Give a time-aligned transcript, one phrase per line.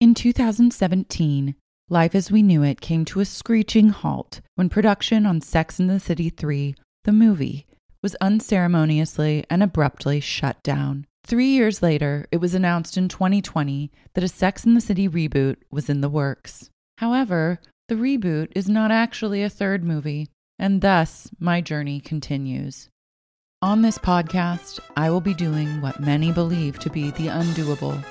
[0.00, 1.54] In 2017,
[1.88, 5.88] Life as We Knew It came to a screeching halt when production on Sex and
[5.88, 7.66] the City 3, the movie,
[8.02, 11.06] was unceremoniously and abruptly shut down.
[11.24, 15.56] Three years later, it was announced in 2020 that a Sex and the City reboot
[15.70, 16.70] was in the works.
[16.98, 22.88] However, the reboot is not actually a third movie, and thus my journey continues.
[23.62, 28.04] On this podcast, I will be doing what many believe to be the undoable.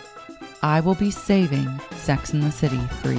[0.63, 3.17] I will be saving Sex and the City free.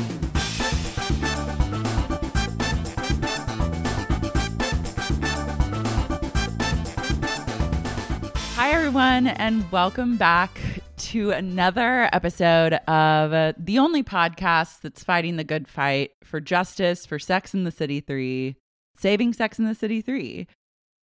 [8.54, 10.58] Hi, everyone, and welcome back
[10.96, 17.04] to another episode of uh, the only podcast that's fighting the good fight for justice
[17.04, 18.56] for Sex and the City 3,
[18.96, 20.46] Saving Sex and the City 3.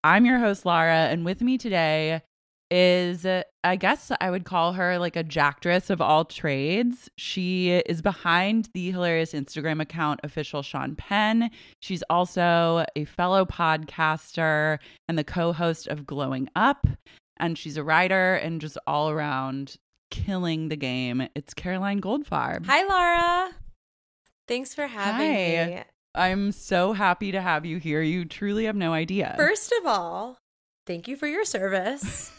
[0.02, 2.22] I'm your host, Lara, and with me today
[2.70, 7.10] is, uh, I guess I would call her like a jackdress of all trades.
[7.16, 11.50] She is behind the hilarious Instagram account official Sean Penn.
[11.80, 16.86] She's also a fellow podcaster and the co host of Glowing Up.
[17.36, 19.76] And she's a writer and just all around
[20.10, 21.28] killing the game.
[21.34, 22.66] It's Caroline Goldfarb.
[22.66, 23.52] Hi, Laura.
[24.46, 25.66] Thanks for having Hi.
[25.66, 25.82] me.
[26.14, 28.02] I'm so happy to have you here.
[28.02, 29.34] You truly have no idea.
[29.36, 30.38] First of all,
[30.86, 32.32] thank you for your service.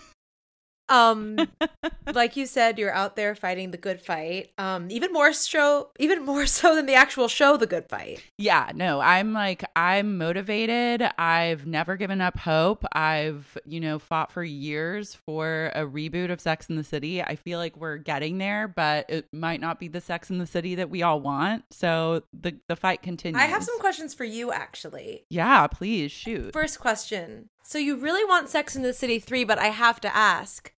[0.91, 1.37] Um,
[2.13, 4.51] like you said, you're out there fighting the good fight.
[4.57, 8.23] Um, even more so, even more so than the actual show, The Good Fight.
[8.37, 11.03] Yeah, no, I'm like, I'm motivated.
[11.17, 12.85] I've never given up hope.
[12.91, 17.21] I've, you know, fought for years for a reboot of Sex in the City.
[17.21, 20.47] I feel like we're getting there, but it might not be the Sex in the
[20.47, 21.63] City that we all want.
[21.71, 23.41] So the, the fight continues.
[23.41, 25.25] I have some questions for you, actually.
[25.29, 26.51] Yeah, please shoot.
[26.51, 27.49] First question.
[27.63, 30.73] So you really want Sex in the City 3, but I have to ask,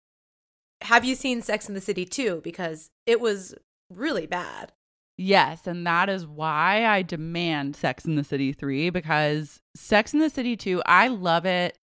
[0.81, 2.41] have you seen Sex in the City 2?
[2.43, 3.55] Because it was
[3.89, 4.71] really bad.
[5.17, 10.19] Yes, and that is why I demand Sex in the City 3 because Sex in
[10.19, 11.77] the City 2, I love it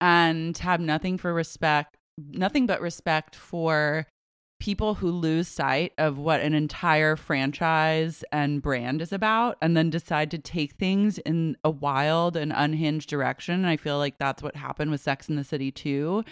[0.00, 4.06] and have nothing for respect, nothing but respect for
[4.60, 9.90] people who lose sight of what an entire franchise and brand is about and then
[9.90, 13.54] decide to take things in a wild and unhinged direction.
[13.54, 16.24] And I feel like that's what happened with Sex in the City 2.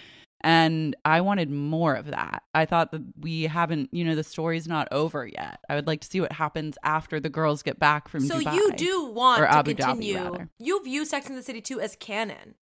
[0.42, 2.44] And I wanted more of that.
[2.54, 5.60] I thought that we haven't, you know, the story's not over yet.
[5.68, 8.54] I would like to see what happens after the girls get back from so Dubai.
[8.54, 10.16] you do want Or to Abu Dhabi, continue.
[10.16, 10.48] rather.
[10.58, 12.54] you view Sex in the City 2 as canon.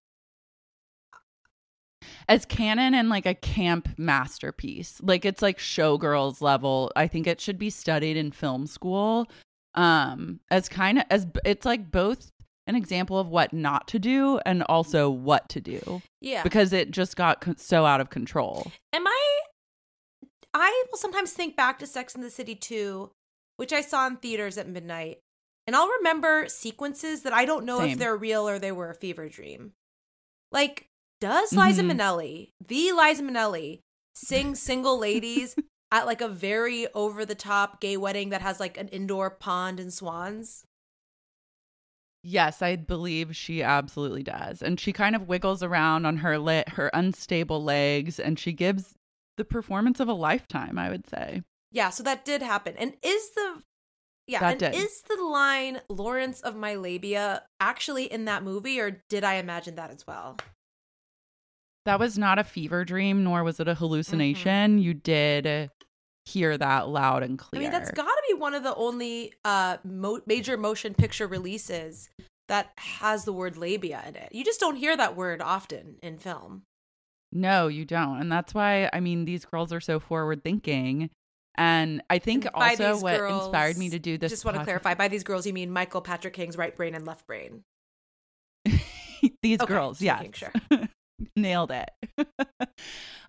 [2.29, 5.01] as canon and like a camp masterpiece.
[5.03, 6.91] Like it's like showgirls level.
[6.97, 9.27] I think it should be studied in film school.
[9.75, 12.31] Um as kind of as it's like both
[12.69, 16.43] an example of what not to do and also what to do Yeah.
[16.43, 18.71] because it just got co- so out of control.
[18.93, 19.39] Am I
[20.55, 23.11] I will sometimes think back to Sex in the City 2,
[23.57, 25.19] which I saw in theaters at midnight,
[25.67, 27.91] and I'll remember sequences that I don't know Same.
[27.91, 29.73] if they're real or they were a fever dream.
[30.51, 30.87] Like,
[31.21, 31.93] does Liza Mhm.
[31.93, 33.81] Minnelli, the Liza Minnelli,
[34.15, 35.55] sing single ladies
[35.93, 39.79] at like a very over the top gay wedding that has like an indoor pond
[39.79, 40.65] and swans?
[42.31, 44.61] Yes, I believe she absolutely does.
[44.61, 48.95] And she kind of wiggles around on her le- her unstable legs and she gives
[49.39, 51.43] the performance of a lifetime, I would say.
[51.73, 52.75] Yeah, so that did happen.
[52.77, 53.63] And is the
[54.27, 54.75] yeah, That and did.
[54.75, 59.77] is the line Lawrence of my labia actually in that movie or did I imagine
[59.77, 60.37] that as well?
[61.87, 64.73] That was not a fever dream, nor was it a hallucination.
[64.73, 64.79] Mm-hmm.
[64.81, 65.71] You did
[66.29, 67.61] hear that loud and clear.
[67.61, 71.27] I mean, that's got to be one of the only uh mo- major motion picture
[71.27, 72.11] releases
[72.49, 74.29] that has the word labia in it.
[74.33, 76.63] You just don't hear that word often in film.
[77.33, 81.11] no, you don't, and that's why I mean these girls are so forward thinking.
[81.57, 84.31] And I think And also what girls- inspired me to do this.
[84.31, 87.05] Just want to clarify by these girls, you mean Michael Patrick King's right brain and
[87.05, 87.65] left brain.
[89.43, 90.53] these Okay, girls, yes, sure.
[91.37, 91.91] nailed it.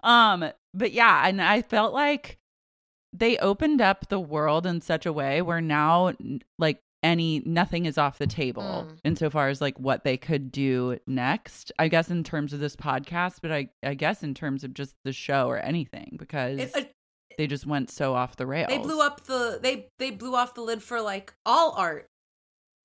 [0.03, 2.37] um, but yeah, and I felt like
[3.13, 6.13] they opened up the world in such a way where now,
[6.57, 8.97] like any nothing is off the table Mm.
[9.05, 11.71] insofar as like what they could do next.
[11.79, 14.95] I guess in terms of this podcast, but I I guess in terms of just
[15.05, 16.81] the show or anything because It, uh,
[17.37, 18.67] They just went so off the rails.
[18.67, 22.05] They blew up the they they blew off the lid for like all art.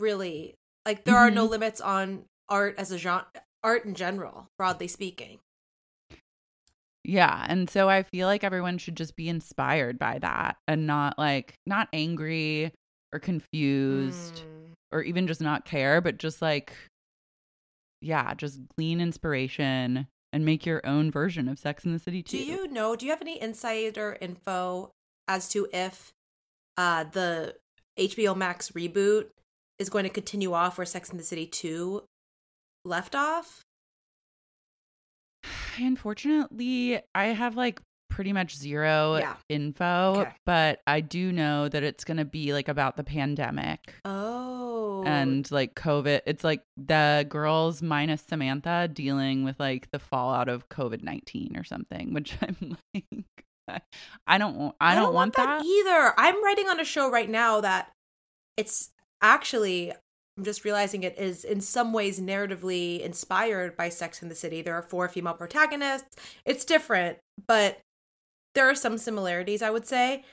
[0.00, 0.54] Really.
[0.86, 1.50] Like there are no Mhm.
[1.50, 3.26] limits on art as a genre
[3.64, 5.40] art in general, broadly speaking.
[7.04, 7.44] Yeah.
[7.48, 11.54] And so I feel like everyone should just be inspired by that and not like,
[11.66, 12.72] not angry
[13.12, 14.72] or confused Mm.
[14.90, 16.72] or even just not care, but just like,
[18.00, 22.38] yeah, just glean inspiration and make your own version of Sex in the City too.
[22.38, 24.90] Do you know, do you have any insider info
[25.28, 26.12] as to if
[26.76, 27.54] uh the
[27.98, 29.28] HBO Max reboot
[29.78, 32.02] is going to continue off where Sex in the City 2
[32.84, 33.62] left off?
[35.78, 37.80] Unfortunately, I have like
[38.10, 39.34] pretty much zero Yeah.
[39.48, 40.32] info, Okay.
[40.46, 43.94] but I do know that it's going to be like about the pandemic.
[44.04, 45.02] Oh.
[45.06, 46.20] and like COVID.
[46.26, 51.64] It's like the girls minus Samantha dealing with like the fallout of COVID nineteen or
[51.64, 53.82] something, which I'm like,
[54.26, 54.76] I don't want.
[54.80, 55.62] I, don't, want, that.
[55.64, 56.14] either.
[56.16, 57.90] I'm writing on a show right now that
[58.56, 59.92] it's actually
[60.36, 64.62] I'm just realizing it is in some ways narratively inspired by Sex in the City.
[64.62, 66.16] There are four female protagonists.
[66.44, 67.78] It's different, but
[68.54, 70.24] there are some similarities, I would say.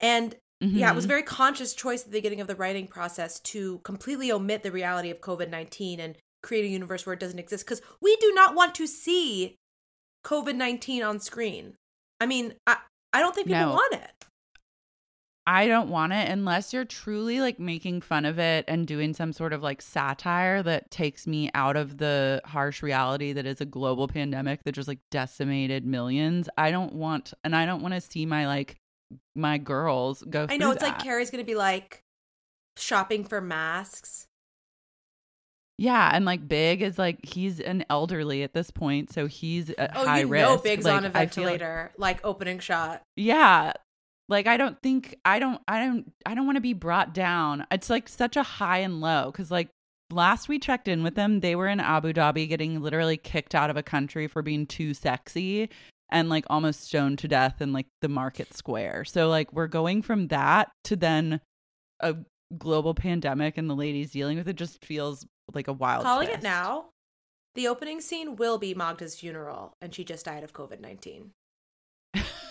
[0.00, 1.10] And yeah, it was a Mhm.
[1.10, 5.08] very conscious choice at the beginning of the writing process to completely omit the reality
[5.10, 8.54] of COVID 19 and create a universe where it doesn't exist because we do not
[8.56, 9.56] want to see
[10.24, 11.74] COVID 19 on screen.
[12.20, 12.78] I mean, I,
[13.12, 13.72] I don't think people No.
[13.72, 14.10] want it.
[15.50, 19.32] I don't want it unless you're truly like making fun of it and doing some
[19.32, 23.64] sort of like satire that takes me out of the harsh reality that is a
[23.64, 26.50] global pandemic that just like decimated millions.
[26.58, 28.76] I don't want, and I don't want to see my like
[29.34, 30.46] my girls go.
[30.50, 30.98] I know it's like.
[31.02, 32.02] Carrie's going to be like
[32.76, 34.26] shopping for masks.
[35.78, 39.92] Yeah, and like Big is like he's an elderly at this point, so he's at
[39.96, 40.46] Oh, high you risk.
[40.46, 43.00] know Big's on a Like, ventilator, like opening shot.
[43.16, 43.72] yeah,
[44.28, 47.66] like I don't think I don't I don't I don't want to be brought down.
[47.70, 49.68] It's like such a high and low because like
[50.10, 53.70] last we checked in with them, they were in Abu Dhabi getting literally kicked out
[53.70, 55.70] of a country for being too sexy
[56.10, 59.04] and like almost stoned to death in like the market square.
[59.04, 61.40] So like we're going from that to then
[62.00, 62.16] a
[62.56, 66.42] global pandemic and the ladies dealing with it just feels like a wild Calling it
[66.42, 66.86] now.
[67.54, 71.32] The opening scene will be Magda's funeral, and she just died of COVID 19.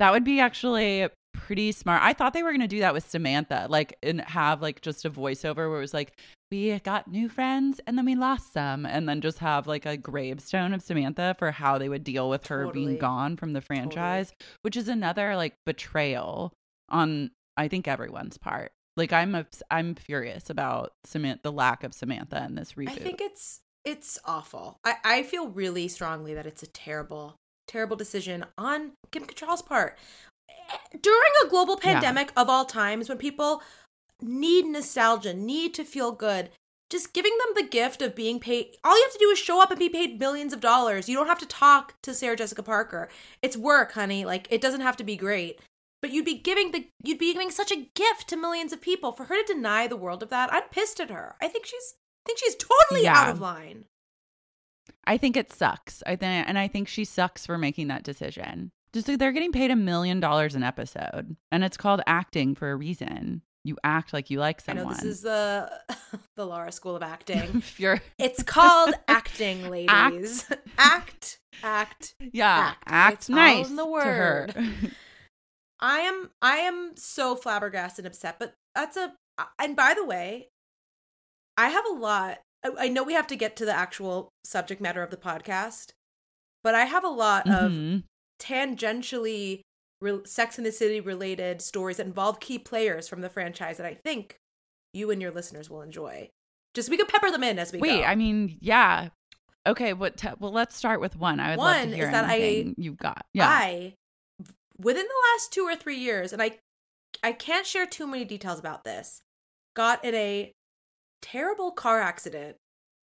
[0.00, 2.02] that would be actually pretty smart.
[2.02, 5.04] I thought they were going to do that with Samantha, like and have like just
[5.04, 6.18] a voiceover where it was like
[6.50, 9.96] we got new friends and then we lost some and then just have like a
[9.96, 12.86] gravestone of Samantha for how they would deal with her Totally.
[12.86, 14.32] being gone from the franchise,
[14.62, 16.52] which is another like betrayal
[16.88, 18.72] on I think everyone's part.
[18.96, 22.90] Like I'm I'm furious about Samantha the lack of Samantha in this reboot.
[22.90, 24.78] I think it's it's awful.
[24.84, 27.36] I, I feel really strongly that it's a terrible,
[27.70, 29.96] terrible decision on Kim Cattrall's part.
[31.00, 31.94] During a global Yeah.
[31.94, 33.62] pandemic of all times, when people
[34.20, 36.50] need nostalgia, need to feel good,
[36.90, 38.76] just giving them the gift of being paid.
[38.84, 41.08] All you have to do is show up and be paid millions of dollars.
[41.08, 43.08] You don't have to talk to Sarah Jessica Parker.
[43.42, 44.24] It's work, honey.
[44.24, 45.60] Like it doesn't have to be great.
[46.02, 49.12] But you'd be giving the you'd be giving such a gift to millions of people.
[49.12, 51.36] For her to deny the world of that, I'm pissed at her.
[51.40, 53.84] I think she's I think she's totally out of line.
[55.04, 56.02] I think it sucks.
[56.06, 58.70] I think, and I think she sucks for making that decision.
[58.92, 62.70] Just like they're getting paid a million dollars an episode, and it's called acting for
[62.70, 63.42] a reason.
[63.62, 64.86] You act like you like someone.
[64.86, 65.70] I know this is the
[66.36, 67.62] the Laura School of Acting.
[67.76, 70.48] you're, It's called acting, ladies.
[70.78, 72.14] Act, act.
[72.32, 72.84] yeah, act.
[72.86, 74.48] act, nice in the to her.
[75.78, 79.14] I am I am so flabbergasted and upset, but that's a
[79.58, 80.48] and by the way,
[81.56, 82.38] I have a lot.
[82.64, 85.90] I, I know we have to get to the actual subject matter of the podcast,
[86.62, 88.04] but I have a lot of Mhm.
[88.40, 89.62] tangentially
[90.00, 93.86] re- Sex in the City related stories that involve key players from the franchise that
[93.86, 94.36] I think
[94.92, 96.30] you and your listeners will enjoy.
[96.74, 97.82] Just we could pepper them in as we go.
[97.82, 98.06] Wait, go.
[98.06, 99.08] I mean, yeah.
[99.66, 100.16] Okay, what?
[100.16, 101.38] Te- well, let's start with one.
[101.40, 103.26] I would love to hear is that I- you've got.
[103.34, 103.94] Yeah, I
[104.78, 106.58] within the last two or three years, and I
[107.22, 109.20] I can't share too many details about this,
[109.74, 110.52] got in a
[111.22, 112.56] terrible car accident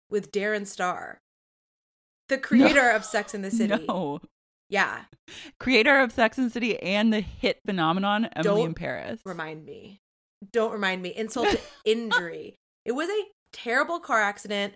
[0.09, 1.19] with Darren Star,
[2.29, 3.86] the creator of Sex in the City.
[3.88, 4.19] No,
[4.69, 5.03] Yeah,
[5.59, 9.21] creator of Sex and City and the hit phenomenon Emily Don't in Paris.
[9.25, 10.00] remind me.
[10.51, 11.09] Don't remind me.
[11.15, 12.55] Insult to injury.
[12.86, 14.74] It was a terrible car accident.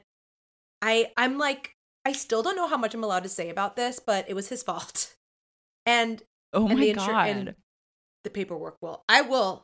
[0.81, 3.99] I I'm like I still don't know how much I'm allowed to say about this,
[3.99, 5.13] but it was his fault.
[5.85, 6.21] And
[6.53, 7.27] oh and my the insur- god.
[7.29, 7.55] and
[8.23, 9.63] the paperwork will I will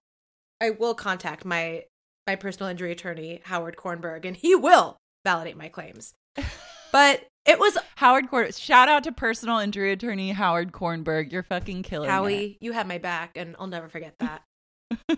[0.60, 1.84] I will contact my
[2.28, 6.14] my personal injury attorney Howard Kornberg and he will validate my claims.
[6.92, 8.52] but It was Howard Korn.
[8.52, 11.32] Shout out to personal injury attorney Howard Kornberg.
[11.32, 12.58] You're fucking killing Howie, it.
[12.60, 14.44] you had my back, and I'll never forget that.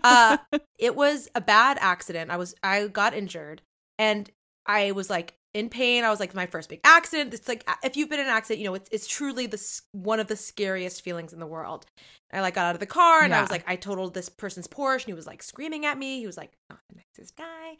[0.04, 0.36] uh,
[0.78, 2.30] it was a bad accident.
[2.30, 3.62] I was I got injured,
[3.98, 4.30] and
[4.66, 6.04] I was like in pain.
[6.04, 7.34] I was like my first big accident.
[7.34, 9.60] It's like if you've been in an accident, you know it's it's truly the
[9.92, 11.86] one of the scariest feelings in the world.
[12.32, 14.68] I like got out of the car and I was like, I totaled this person's
[14.68, 16.20] Porsche, and he was like screaming at me.
[16.20, 17.78] He was like, not the nicest guy,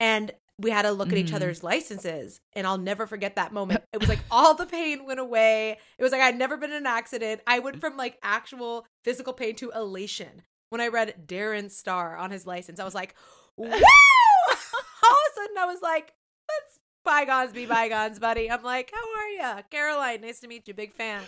[0.00, 1.34] and we had to look at each Mhm.
[1.36, 3.84] other's licenses, and I'll never forget that moment.
[3.92, 5.78] It was like all the pain went away.
[5.98, 7.40] It was like I'd never been in an accident.
[7.46, 12.30] I went from like actual physical pain to elation when I read Darren Star on
[12.32, 12.80] his license.
[12.80, 13.14] I was like,
[13.56, 13.66] woo!
[13.66, 16.12] all of a sudden, I was like,
[16.48, 18.50] let's bygones be bygones, buddy.
[18.50, 20.20] I'm like, how are you, Caroline?
[20.20, 20.74] Nice to meet you.
[20.74, 21.22] Big fan.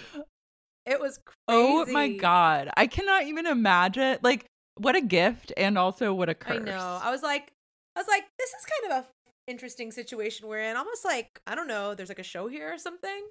[0.87, 1.35] It was crazy.
[1.49, 2.71] Oh my god.
[2.77, 4.19] I cannot even imagine.
[4.23, 6.61] Like, what a gift and also what a curse.
[6.61, 7.01] I know.
[7.03, 7.53] I was like,
[7.97, 9.09] I was like, this is kind of a
[9.47, 10.77] interesting situation we're in.
[10.77, 11.95] Almost like I don't know.
[11.95, 13.29] There's like a show here or something.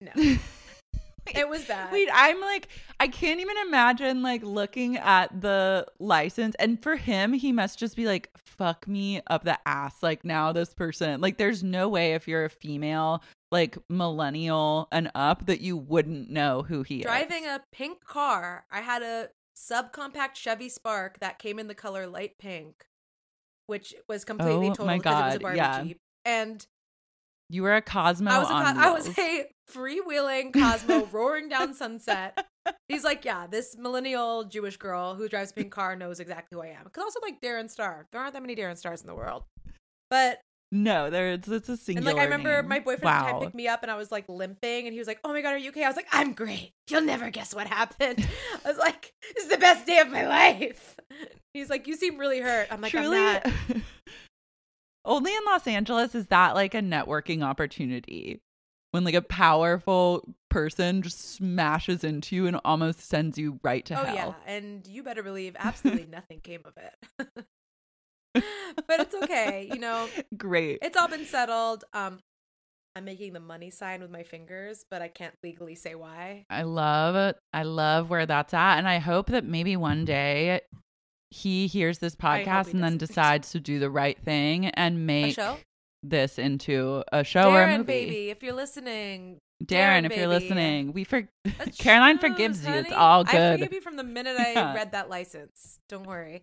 [0.00, 0.12] No,
[1.26, 1.92] it was bad.
[1.92, 2.68] Wait, I'm like,
[3.00, 6.54] I can't even imagine like looking at the license.
[6.58, 10.02] And for him, he must just be like, fuck me up the ass.
[10.02, 15.10] Like, now this person, like, there's no way if you're a female, like millennial and
[15.14, 17.28] up, that you wouldn't know who he driving is.
[17.30, 18.64] Driving a pink car.
[18.70, 22.84] I had a subcompact Chevy Spark that came in the color light pink,
[23.66, 25.82] which was completely Oh total because it was a Barbie yeah.
[25.82, 25.98] Jeep.
[26.24, 26.66] And
[27.48, 28.30] You were a Cosmo.
[28.30, 32.44] I was a co- I was a freewheeling Cosmo roaring down Sunset.
[32.88, 36.62] He's like, yeah, this millennial Jewish girl who drives a pink car knows exactly who
[36.62, 36.84] I am.
[36.84, 39.44] Because also like Darren Star, there aren't that many Darren Stars in the world.
[40.10, 40.40] But
[40.72, 42.12] No, there it's, it's a and singular.
[42.12, 42.68] like I remember name.
[42.68, 43.22] my boyfriend wow.
[43.30, 45.32] tried to pick me up and I was like limping and he was like, "Oh
[45.32, 46.72] my god, are you okay?" I was like, "I'm great.
[46.88, 48.26] You'll never guess what happened."
[48.64, 50.96] I was like, "This is the best day of my life."
[51.54, 53.76] He's like, "You seem really hurt." I'm like, Truly, "I'm not."
[55.04, 58.40] only in Los Angeles is that like a networking opportunity
[58.94, 64.00] when like a powerful person just smashes into you and almost sends you right to
[64.00, 64.14] oh hell.
[64.14, 67.44] yeah, and you better believe absolutely nothing came of it.
[68.86, 70.06] but it's okay, you know.
[70.36, 70.78] Great.
[70.80, 71.82] It's all been settled.
[71.92, 72.20] Um
[72.94, 76.44] I'm making the money sign with my fingers, but I can't legally say why.
[76.48, 77.36] I love it.
[77.52, 78.78] I love where that's at.
[78.78, 80.60] And I hope that maybe one day
[81.32, 85.34] he hears this podcast he and then decides to do the right thing and make
[85.34, 85.56] show?
[86.04, 87.84] This into a show or a Darren, movie.
[87.86, 90.44] baby, if you're listening, Darren, Darren, if you're baby.
[90.44, 92.72] listening, we for That's Caroline shows, forgives you.
[92.74, 92.96] It's honey.
[92.96, 93.58] all I good.
[93.60, 94.74] forgive you from the minute I Yeah.
[94.74, 95.78] read that license.
[95.88, 96.42] Don't worry.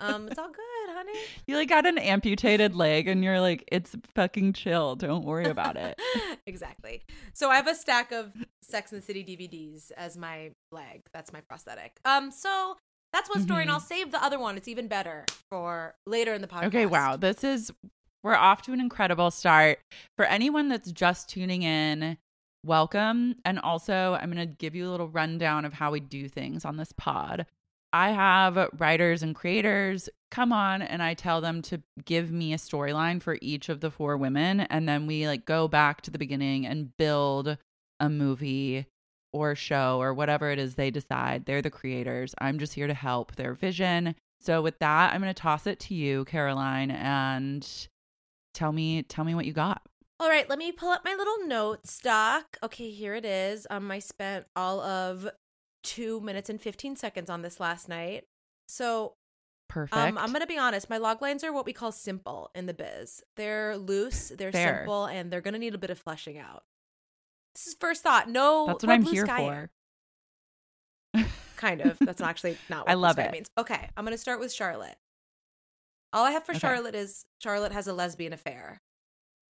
[0.00, 1.12] Um, it's all good, honey.
[1.46, 4.96] You like got an amputated leg and you're like, it's fucking chill.
[4.96, 6.00] Don't worry about it.
[6.46, 7.02] exactly.
[7.34, 8.32] So I have a stack of
[8.62, 11.02] Sex and the City DVDs as my leg.
[11.12, 11.98] That's my prosthetic.
[12.06, 12.76] Um, so
[13.12, 13.74] that's one story, and Mhm.
[13.74, 14.56] I'll save the other one.
[14.56, 16.64] It's even better for later in the podcast.
[16.68, 17.16] Okay, wow.
[17.16, 17.70] This is
[18.24, 19.78] we're off to an incredible start.
[20.16, 22.16] For anyone that's just tuning in,
[22.64, 23.36] welcome.
[23.44, 26.64] And also, I'm going to give you a little rundown of how we do things
[26.64, 27.46] on this pod.
[27.92, 32.56] I have writers and creators come on and I tell them to give me a
[32.56, 36.18] storyline for each of the four women and then we like go back to the
[36.18, 37.56] beginning and build
[38.00, 38.86] a movie
[39.32, 41.46] or show or whatever it is they decide.
[41.46, 42.34] They're the creators.
[42.40, 44.16] I'm just here to help their vision.
[44.40, 47.88] So with that, I'm going to toss it to you, Caroline, and
[48.54, 49.82] tell me tell me what you got.
[50.20, 52.56] All right, let me pull up my little note stock.
[52.62, 53.66] Okay, here it is.
[53.68, 55.28] Um, I spent all of
[55.82, 58.24] two minutes and fifteen seconds on this last night.
[58.68, 59.14] So
[59.68, 59.96] Perfect.
[59.96, 60.88] Um, I'm gonna be honest.
[60.88, 63.22] My log lines are what we call simple in the biz.
[63.36, 64.78] They're loose, they're Fair.
[64.78, 66.62] simple, and they're gonna need a bit of fleshing out.
[67.54, 68.28] This is first thought.
[68.28, 69.32] No, That's what I'm here for.
[69.52, 69.70] air.
[71.56, 71.98] Kind of.
[72.00, 73.32] That's actually not what I love it.
[73.32, 73.48] means.
[73.56, 74.96] Okay, I'm gonna start with Charlotte.
[76.14, 76.60] All I have for Okay.
[76.60, 78.78] Charlotte is Charlotte has a lesbian affair.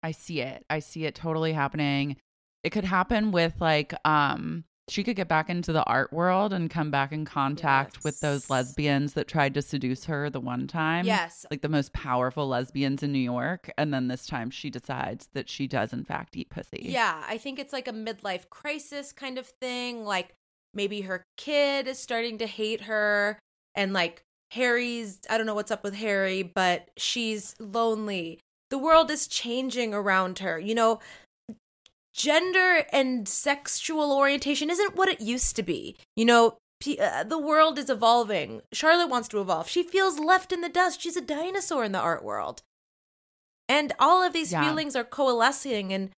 [0.02, 0.64] I see it.
[0.70, 2.16] I see it totally happening.
[2.62, 6.68] It could happen with like um she could get back into the art world and
[6.68, 11.06] come back in contact with those lesbians that tried to seduce her the one time.
[11.06, 11.46] Yes.
[11.48, 13.70] Like the most powerful lesbians in New York.
[13.78, 16.82] And then this time she decides that she does in fact eat pussy.
[16.82, 20.04] Yeah, I think it's like a midlife crisis kind of thing.
[20.04, 20.34] Like
[20.74, 23.38] maybe her kid is starting to hate her,
[23.74, 28.40] and like Harry's, I don't know what's up with Harry, but she's lonely.
[28.70, 30.58] The world is changing around her.
[30.58, 31.00] You know,
[32.12, 35.96] gender and sexual orientation isn't what it used to be.
[36.16, 36.58] You know,
[37.00, 38.62] uh, the world is evolving.
[38.72, 39.68] Charlotte wants to evolve.
[39.68, 41.00] She feels left in the dust.
[41.00, 42.62] She's a dinosaur in the art world.
[43.68, 44.62] And all of these Yeah.
[44.64, 46.10] feelings are coalescing, and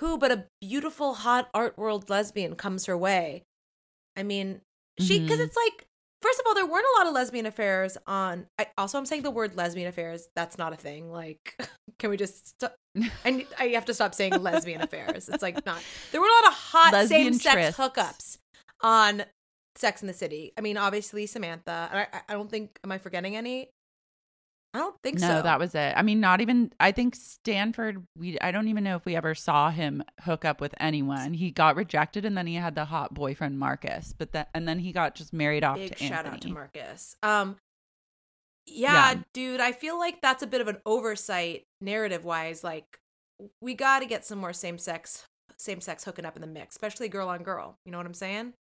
[0.00, 3.42] who but a beautiful, hot art world lesbian comes her way?
[4.16, 4.60] I mean,
[4.98, 5.44] she, because Mhm.
[5.44, 5.86] it's like
[6.22, 8.46] first of all, there weren't a lot of lesbian affairs on.
[8.58, 10.28] I, also, I'm saying the word lesbian affairs.
[10.36, 11.10] That's not a thing.
[11.10, 11.56] Like,
[11.98, 12.60] can we just?
[12.60, 15.28] St- I I have to stop saying lesbian affairs.
[15.28, 15.80] It's like not.
[16.12, 18.38] There were a lot of hot same sex hookups
[18.80, 19.24] on
[19.76, 20.52] Sex in the City.
[20.58, 21.88] I mean, obviously Samantha.
[22.12, 22.78] I- I don't think.
[22.84, 23.70] Am I forgetting any?
[24.72, 25.34] I don't think no, so.
[25.34, 25.94] No, that was it.
[25.96, 26.72] I mean, not even.
[26.78, 28.04] I think Stanford.
[28.16, 28.38] We.
[28.40, 31.34] I don't even know if we ever saw him hook up with anyone.
[31.34, 34.14] He got rejected, and then he had the hot boyfriend Marcus.
[34.16, 37.16] But that, and then he got just married off big to shout out to Marcus.
[37.22, 37.56] Um,
[38.66, 39.20] yeah, Yeah.
[39.32, 42.62] dude, I feel like that's a bit of an oversight narrative wise.
[42.62, 43.00] Like,
[43.60, 45.24] we got to get some more same sex,
[45.56, 47.74] same sex hooking up in the mix, especially girl on girl.
[47.84, 48.52] You know what I'm saying?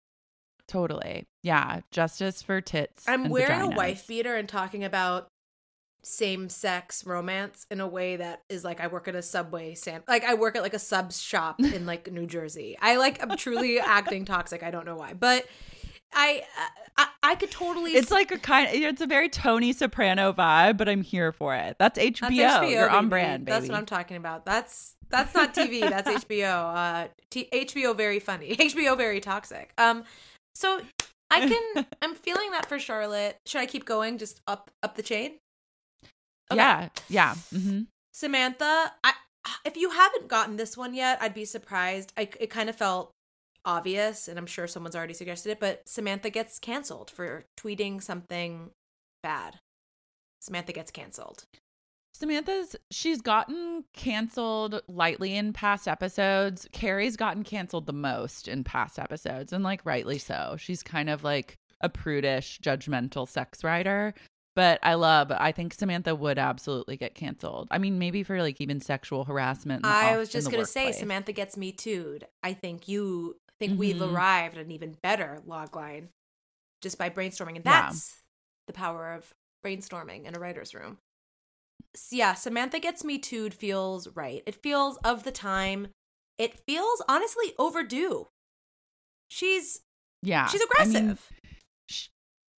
[0.67, 1.25] Totally.
[1.43, 1.81] Yeah.
[1.91, 3.07] Justice for tits.
[3.07, 3.77] I'm and wearing a vaginas.
[3.77, 5.27] wife beater and talking about
[6.01, 10.03] same sex romance in a way that is like I work at a subway stand
[10.07, 12.77] like I work at like a sub shop in like New Jersey.
[12.81, 14.63] I like I'm truly acting toxic.
[14.63, 15.13] I don't know why.
[15.13, 15.45] But
[16.13, 16.43] I
[16.97, 18.69] I, I could totally It's like a kind.
[18.71, 21.77] It's a very Tony Soprano vibe, but I'm here for it.
[21.79, 22.37] That's HBO.
[22.37, 23.53] That's HBO, You're on brand, baby.
[23.53, 24.45] That's what I'm talking about.
[24.45, 25.81] That's that's not TV.
[25.81, 26.75] that's HBO.
[26.75, 28.55] Uh, T- HBO very funny.
[28.55, 29.71] HBO very toxic.
[29.77, 30.03] Um,
[30.55, 30.81] so
[31.31, 31.85] I can.
[32.01, 33.37] I'm feeling that for Charlotte.
[33.45, 34.17] Should I keep going?
[34.17, 35.33] Just up up the chain.
[36.51, 36.57] Okay.
[36.57, 36.89] Yeah.
[37.09, 37.35] Yeah.
[37.53, 38.91] hmm Samantha.
[39.03, 39.13] I
[39.65, 42.13] if you haven't gotten this one yet, I'd be surprised.
[42.17, 43.11] I it kind of felt
[43.65, 45.59] obvious, and I'm sure someone's already suggested it.
[45.59, 48.71] But Samantha gets canceled for tweeting something
[49.23, 49.59] bad.
[50.41, 51.45] Samantha gets canceled.
[52.13, 56.67] Samantha's she's gotten canceled lightly in past episodes.
[56.73, 60.55] Carrie's gotten canceled the most in past episodes, and like rightly so.
[60.57, 64.13] She's kind of like a prudish, judgmental sex writer.
[64.55, 65.31] But I love.
[65.31, 67.67] I think Samantha would absolutely get canceled.
[67.71, 69.85] I mean, maybe for like even sexual harassment.
[69.85, 70.91] I was just gonna say.
[70.91, 72.27] Samantha gets me too'd.
[72.43, 74.13] I think you think we've Mhm.
[74.13, 76.09] arrived at an even better log line
[76.81, 77.81] just by brainstorming, and Yeah.
[77.83, 78.23] that's
[78.67, 79.33] the power of
[79.65, 80.97] brainstorming in a writer's room.
[81.95, 84.43] S- yeah, Samantha gets me too'd feels right.
[84.45, 85.89] It feels of the time.
[86.37, 88.29] It feels honestly overdue.
[89.29, 89.81] She's
[90.21, 91.29] Yeah, she's I mean, aggressive.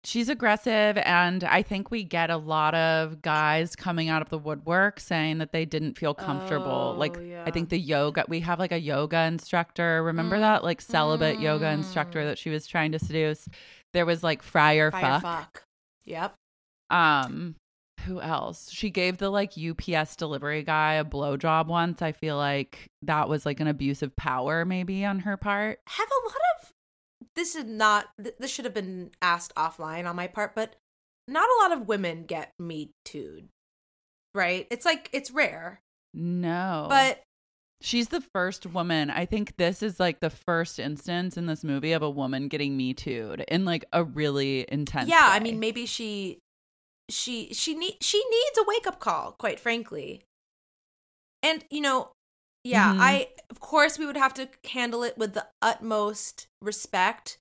[0.05, 4.37] She's aggressive and i think we get a lot of guys coming out of the
[4.37, 7.43] woodwork saying that they didn't feel comfortable Oh, like yeah.
[7.45, 11.65] i think the yoga we have like a yoga instructor remember that like celibate yoga
[11.65, 11.73] Mm.
[11.79, 13.47] instructor that she was trying to seduce
[13.91, 15.21] there was like friar, fuck.
[15.21, 15.63] fuck.
[16.05, 16.33] Yep.
[16.89, 17.55] um
[18.05, 22.87] who else she gave the like ups delivery guy a blowjob once i feel like
[23.01, 26.58] that was like an abuse of power maybe on her part have a lot of
[27.39, 30.75] this is not th- this should have been asked offline on my part but
[31.25, 33.43] not a lot of women get me too
[34.35, 35.81] right it's like it's rare
[36.13, 37.23] no but
[37.81, 39.09] She's the first woman.
[39.09, 42.75] I think this is like the first instance in this movie of a woman getting
[42.75, 45.09] me too'd in like a really intense.
[45.09, 46.39] yeah i mean maybe she
[47.09, 50.23] she she need she needs a wake up call quite frankly
[51.41, 52.11] and you know
[52.63, 52.99] yeah Mhm.
[52.99, 57.37] i of course we would have to handle it with the utmost respect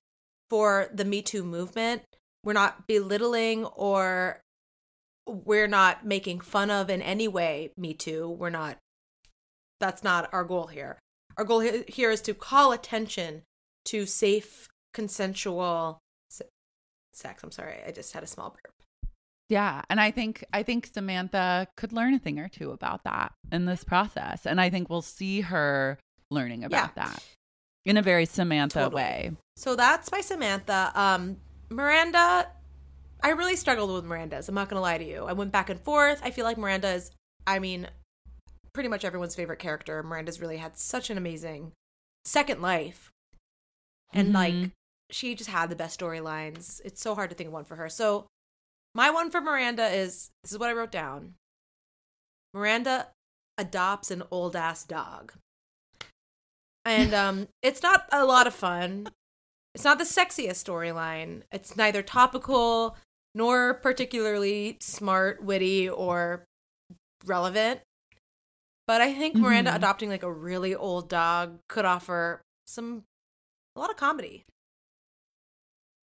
[0.49, 2.03] for the me too movement.
[2.43, 4.41] We're not belittling or
[5.27, 8.29] we're not making fun of in any way me too.
[8.29, 8.77] We're not
[9.79, 10.97] that's not our goal here.
[11.37, 13.43] Our goal here is to call attention
[13.85, 16.49] to safe consensual se-
[17.13, 17.43] sex.
[17.43, 18.73] I'm sorry i just had a small burp
[19.49, 23.33] yeah, and I think I think Samantha could learn a thing or two about that
[23.51, 25.97] in this process, and I think we'll see her
[26.31, 27.05] learning about Yeah.
[27.07, 27.23] that
[27.85, 29.01] in a very Samantha Totally.
[29.01, 29.31] way.
[29.57, 30.91] So that's by Samantha.
[30.95, 31.37] Um,
[31.69, 32.51] Miranda,
[33.21, 34.47] I really struggled with Miranda's.
[34.47, 35.25] I'm not gonna lie to you.
[35.25, 36.21] I went back and forth.
[36.23, 37.11] I feel like Miranda is,
[37.47, 37.89] I mean,
[38.73, 40.01] pretty much everyone's favorite character.
[40.03, 41.71] Miranda's really had such an amazing
[42.25, 43.09] second life,
[44.13, 44.33] and Mhm.
[44.33, 44.71] like
[45.09, 46.79] she just had the best storylines.
[46.85, 47.89] It's so hard to think of one for her.
[47.89, 48.27] So
[48.95, 51.35] my one for Miranda is this is what I wrote down.
[52.53, 53.07] Miranda
[53.57, 55.33] adopts an old ass dog.
[56.85, 59.07] And um it's not a lot of fun.
[59.75, 61.43] It's not the sexiest storyline.
[61.51, 62.97] It's neither topical
[63.35, 66.45] nor particularly smart, witty, or
[67.25, 67.81] relevant.
[68.87, 69.75] But I think Miranda Mhm.
[69.75, 73.03] adopting like a really old dog could offer some
[73.75, 74.45] a lot of comedy.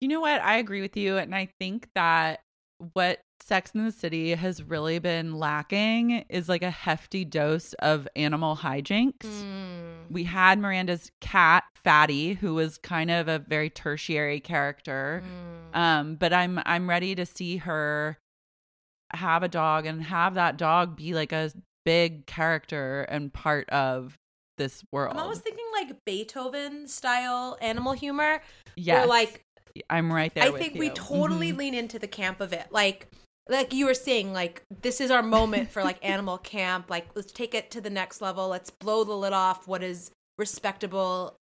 [0.00, 0.42] You know what?
[0.42, 1.16] I agree with you.
[1.16, 2.40] And I think that
[2.92, 8.06] what Sex in the City has really been lacking is like a hefty dose of
[8.14, 9.24] animal hijinks.
[9.24, 10.10] Mm.
[10.10, 15.22] We had Miranda's cat, Fatty, who was kind of a very tertiary character.
[15.74, 15.78] Mm.
[15.78, 18.18] Um, but I'm I'm ready to see her
[19.12, 21.52] have a dog and have that dog be like a
[21.84, 24.16] big character and part of
[24.58, 25.14] this world.
[25.14, 28.40] I'm almost thinking like Beethoven style animal humor.
[28.76, 29.00] Yeah.
[29.00, 29.44] Where like
[29.90, 30.44] I'm right there.
[30.44, 30.92] I with think we you.
[30.94, 31.56] totally Mhm.
[31.58, 32.66] lean into the camp of it.
[32.70, 33.08] Like
[33.48, 36.88] like you were saying, like this is our moment for like animal camp.
[36.88, 38.48] Like let's take it to the next level.
[38.48, 41.36] Let's blow the lid off what is respectable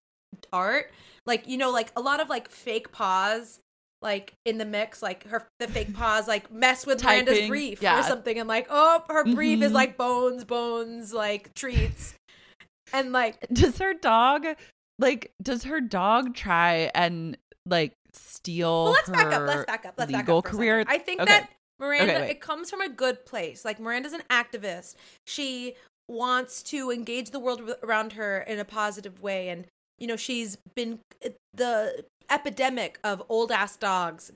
[0.54, 0.92] art.
[1.26, 3.60] Like, you know, like a lot of like fake paws
[4.04, 8.00] like in the mix, like her the fake paws like mess with Miranda's brief yeah.
[8.00, 9.76] or something and like, oh her brief is Mhm.
[9.76, 12.13] like bones, bones, like treats.
[12.94, 14.46] And like Does her dog
[15.00, 15.32] like?
[15.42, 18.86] Does her dog try and like steal?
[18.86, 19.47] Well, let's back up.
[19.47, 19.93] Let's back up.
[19.97, 20.82] Let's back legal up career.
[20.82, 20.93] second.
[20.93, 21.32] I think Okay.
[21.32, 21.49] that
[21.80, 23.63] Miranda, Okay, it comes from a good place.
[23.63, 24.95] Like Miranda's an activist.
[25.25, 25.75] She
[26.10, 29.65] wants to engage the world around her in a positive way, and
[29.99, 34.32] you know she's been eh, the epidemic of old ass dogs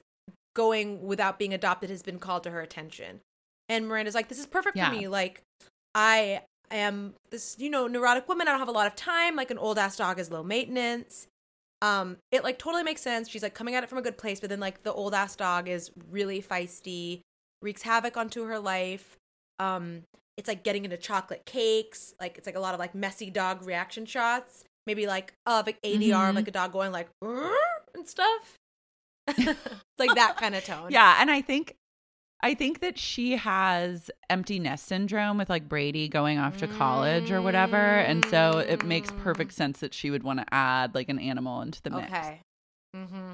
[0.55, 3.21] going without being adopted has been called to her attention.
[3.69, 4.89] And Miranda's like, this is perfect Yeah.
[4.89, 5.07] for me.
[5.07, 5.41] Like,
[5.95, 8.47] I am this, you know, neurotic woman.
[8.47, 9.35] I don't have a lot of time.
[9.37, 11.27] Like, an old ass dog is low maintenance.
[11.81, 13.27] Um, it like totally makes sense.
[13.29, 15.35] She's like coming at it from a good place, but then like the old ass
[15.35, 17.21] dog is really feisty,
[17.61, 19.17] wreaks havoc onto her life.
[19.59, 20.03] Um,
[20.37, 22.13] it's like getting into chocolate cakes.
[22.19, 24.63] Like it's like a lot of like messy dog reaction shots.
[24.87, 26.35] Maybe like of like ADR of Mhm.
[26.35, 28.57] like a dog going like and stuff.
[29.37, 30.91] It's like that kind of tone.
[30.91, 31.75] Yeah, and I think
[32.43, 37.32] I think that she has empty nest syndrome with like Brady going off to college
[37.32, 41.10] or whatever, and so it makes perfect sense that she would want to add like
[41.10, 42.12] an animal into the mix.
[42.12, 42.41] Okay.
[42.95, 43.32] Mm-hmm.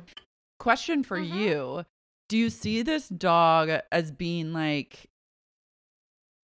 [0.59, 1.39] Question for Mhm.
[1.39, 1.85] you:
[2.29, 5.07] Do you see this dog as being like?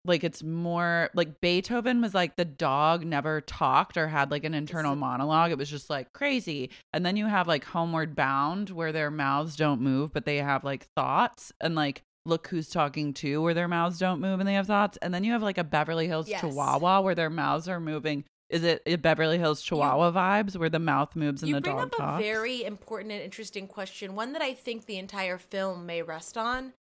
[0.06, 4.54] Like it's more like Beethoven was like the dog never talked or had like an
[4.54, 5.52] internal monologue.
[5.52, 6.72] It was just like crazy.
[6.92, 10.66] And then you have like Homeward Bound where their mouths don't move, but they have
[10.66, 11.54] like thoughts.
[11.62, 14.98] And like Look Who's Talking Too where their mouths don't move and they have thoughts.
[15.02, 16.42] And then you have like a Beverly Hills Yes.
[16.42, 18.24] Chihuahua where their mouths are moving.
[18.50, 21.84] Is it a Beverly Hills Chihuahua vibes where the mouth moves and the dog talks?
[21.84, 24.98] you the bring up a very important and interesting question, one that I think the
[24.98, 26.74] entire film may rest on,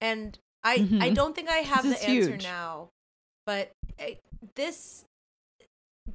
[0.00, 1.14] and I I Mhm.
[1.14, 2.42] don't think I have the This is answer huge.
[2.42, 2.88] now,
[3.46, 4.18] but I,
[4.56, 5.04] this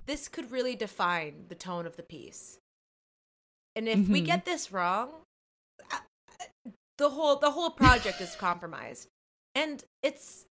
[0.05, 2.59] this could really define the tone of the piece.
[3.75, 4.25] And if we Mhm.
[4.25, 5.23] get this wrong,
[5.89, 6.01] I- I-
[7.01, 9.07] the whole the whole project is compromised,
[9.55, 10.45] and it's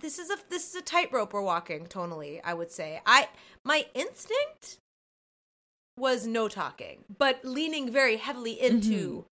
[0.00, 2.40] this is a this is a tightrope we're walking tonally.
[2.42, 3.28] I would say I
[3.62, 4.78] my instinct
[5.98, 9.26] was no talking, but leaning very heavily into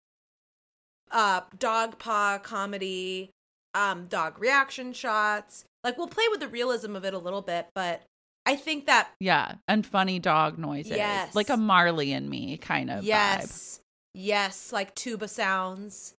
[1.12, 3.30] uh dog paw comedy,
[3.74, 5.64] um dog reaction shots.
[5.84, 8.02] Like we'll play with the realism of it a little bit, but
[8.44, 10.96] I think that Yeah, and funny dog noises.
[10.96, 11.36] Yes.
[11.36, 13.80] Like a Marley and me kind of yes,
[14.12, 16.15] yes, like tuba sounds,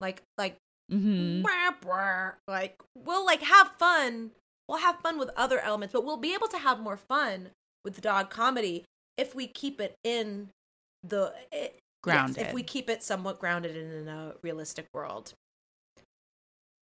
[0.00, 0.56] like like
[0.90, 2.30] hmm Wah, wah.
[2.46, 4.30] like we'll like have fun
[4.68, 7.50] we'll have fun with other elements but we'll be able to have more fun
[7.84, 8.84] with dog comedy
[9.16, 10.50] if we keep it in
[11.02, 12.46] the it, yes, Grounded.
[12.46, 15.34] if we keep it somewhat grounded in, in a realistic world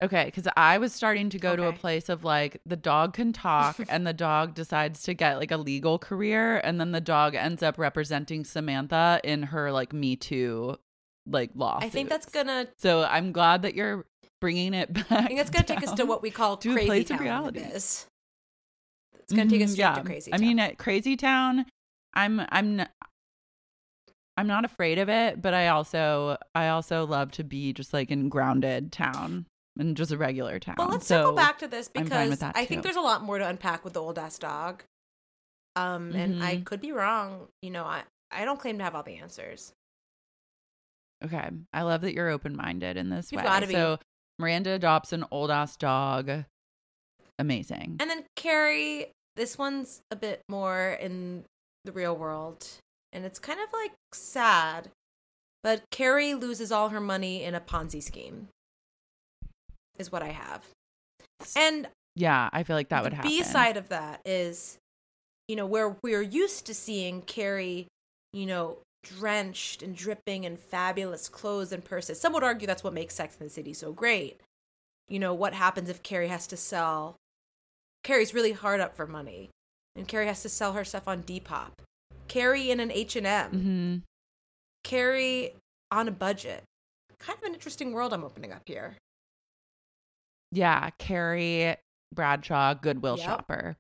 [0.04, 3.32] Okay, because I was starting to go to a place of like the dog can
[3.32, 7.36] talk and the dog decides to get like a legal career and then the dog
[7.36, 10.78] ends up representing Samantha in her like Me Too
[11.26, 11.80] like law.
[11.82, 14.06] i think that's gonna So I'm glad that you're
[14.42, 15.12] bringing it back.
[15.12, 17.18] i think that's gonna take us to what we call to a crazy place of
[17.18, 17.60] town reality.
[17.60, 18.08] Is.
[19.20, 20.40] it's gonna take us Mhm, straight to crazy Town.
[20.40, 21.66] I mean, at Crazy Town,
[22.14, 22.90] I'm I'm n-
[24.36, 28.10] I'm not afraid of it, but I also I also love to be just like
[28.12, 29.46] in grounded town
[29.78, 30.76] and just a regular town.
[30.78, 33.48] Well, let's so, circle back to this because I think there's a lot more to
[33.48, 34.84] unpack with the old ass dog.
[35.76, 36.66] Um, and I Mhm.
[36.66, 37.48] could be wrong.
[37.62, 39.74] You know, I I don't claim to have all the answers.
[41.26, 43.48] Okay, I love that you're open minded in this You've way.
[43.48, 43.74] gotta be.
[43.74, 44.00] So
[44.40, 46.30] Miranda adopts an old ass dog.
[47.40, 47.98] Amazing.
[48.00, 51.46] And then Carrie, this one's a bit more in
[51.86, 52.68] the real world,
[53.12, 54.90] and it's kind of like sad.
[55.64, 58.50] But Carrie loses all her money in a Ponzi scheme.
[59.98, 60.64] Is what I have.
[61.56, 63.32] And yeah, I feel like that would the happen.
[63.32, 64.78] B side of that is,
[65.48, 67.88] you know, where we're used to seeing Carrie,
[68.34, 72.20] you know, drenched and dripping in fabulous clothes and purses.
[72.20, 74.42] Some would argue that's what makes Sex and the City so great.
[75.08, 77.18] You know, what happens if Carrie has to sell?
[78.04, 79.50] Carrie's really hard up for money,
[79.96, 81.72] and Carrie has to sell her stuff on Depop.
[82.28, 83.52] Carrie in an H and M.
[83.52, 83.96] hmm
[84.84, 85.54] Carrie
[85.92, 86.64] on a budget.
[87.20, 88.98] Kind of an interesting world I'm opening up here.
[90.52, 91.76] Yeah, Carrie
[92.14, 93.26] Bradshaw, Goodwill Yep.
[93.26, 93.78] shopper.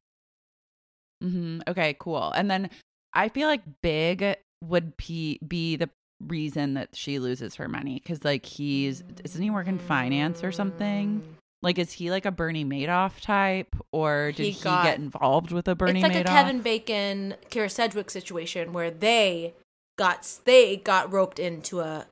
[1.21, 2.31] hmm Okay, cool.
[2.31, 2.69] And then
[3.13, 5.89] I feel like Big would be, be the
[6.27, 10.51] reason that she loses her money because, like, he's isn't he work in finance or
[10.51, 11.21] something?
[11.61, 15.51] Like, is he like a Bernie Madoff type, or did He he, got- get involved
[15.51, 16.31] with a Bernie it's like Madoff?
[16.31, 19.53] a Kevin Bacon, Kyra Sedgwick situation where they
[19.97, 22.05] got they got roped into a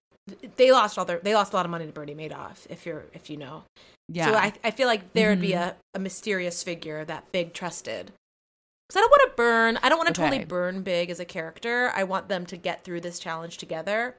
[0.56, 2.66] they lost all their they lost a lot of money to Bernie Madoff.
[2.70, 3.64] If you're if you know,
[4.08, 4.28] Yeah.
[4.28, 5.70] So I I feel like there would be mm-hmm.
[5.70, 8.12] a, a mysterious figure that Big trusted.
[8.92, 9.80] Because I don't want to burn.
[9.82, 10.30] I don't want to Okay.
[10.30, 11.94] totally burn Big as a character.
[11.96, 14.18] I want them to get through this challenge together.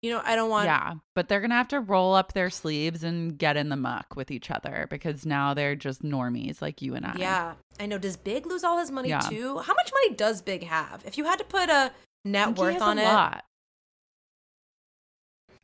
[0.00, 0.64] You know, I don't want.
[0.66, 4.16] yeah, but they're gonna have to roll up their sleeves and get in the muck
[4.16, 7.14] with each other because now they're just normies like you and I.
[7.18, 7.96] Yeah, I know.
[7.98, 9.20] Does Big lose all his money Yeah.
[9.20, 9.58] too?
[9.58, 11.02] How much money does Big have?
[11.06, 11.90] If you had to put a
[12.24, 13.44] net worth has on a it, lot.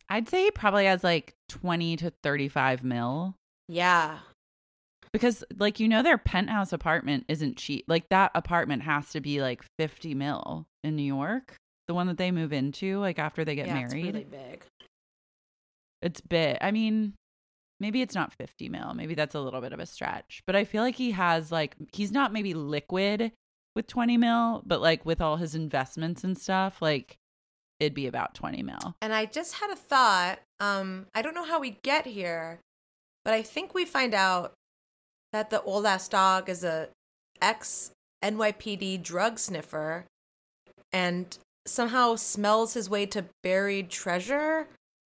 [0.08, 3.36] I'd say he probably has like twenty to thirty-five mil
[3.68, 4.18] yeah,
[5.12, 7.84] because, like, you know, their penthouse apartment isn't cheap.
[7.88, 11.56] Like that apartment has to be like fifty mil in New York.
[11.88, 14.64] The one that they move into, like after they get yeah, it's married, really big.
[16.02, 16.56] it's big.
[16.60, 17.14] I mean,
[17.80, 18.94] maybe it's not 50 mil.
[18.94, 20.42] Maybe that's a little bit of a stretch.
[20.46, 23.32] But I feel like he has like he's not maybe liquid
[23.74, 27.16] with 20 mil, but like with all his investments and stuff, like
[27.80, 28.94] it'd be about 20 mil.
[29.00, 30.38] And I just had a thought.
[30.60, 32.60] Um, I don't know how we get here,
[33.24, 34.52] but I think we find out
[35.32, 36.88] that the old ass dog is a
[37.40, 37.90] ex
[38.24, 40.04] NYPD drug sniffer
[40.92, 44.66] and somehow smells his way to buried treasure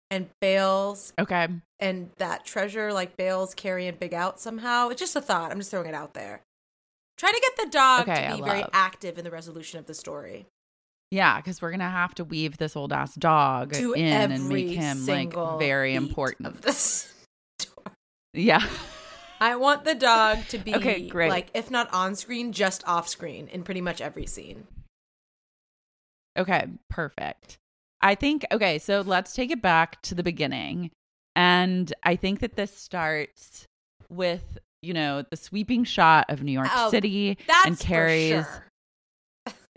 [0.10, 1.48] and bails Okay.
[1.80, 4.90] and that treasure like bails carrying Big out somehow.
[4.90, 5.52] It's just a thought.
[5.52, 6.42] I'm just throwing it out there.
[7.18, 9.94] Try to get the dog Okay, to be very active in the resolution of the
[9.94, 10.46] story.
[11.12, 14.70] Yeah, because we're gonna have to weave this old ass dog To in and make
[14.70, 16.48] him like very important.
[16.48, 17.14] Of this
[18.34, 18.66] Yeah.
[19.40, 21.30] I want the dog to be Okay, great.
[21.30, 24.68] like if not on screen, just off screen in pretty much every scene.
[26.38, 27.58] Okay, perfect.
[28.02, 30.92] I think okay, so let's take it back to the beginning.
[31.36, 33.66] And I think that this starts
[34.10, 38.46] with, you know, the sweeping shot of New York Oh, City That's and Carrie's.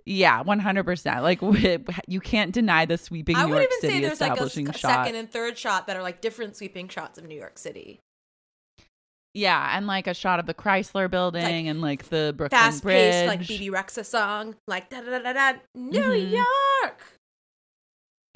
[0.06, 1.22] Yeah, 100%.
[1.22, 1.40] Like
[2.08, 4.32] you can't deny the sweeping I New would York even City say there's like a
[4.34, 4.76] establishing shot.
[5.04, 8.00] second and third shot that are like different sweeping shots of New York City.
[9.34, 13.12] Yeah, and like a shot of the Chrysler building and like the Brooklyn Fast Bridge.
[13.12, 16.30] paced, like Bebe Rexha song, like da da da da New Mhm.
[16.82, 17.04] York.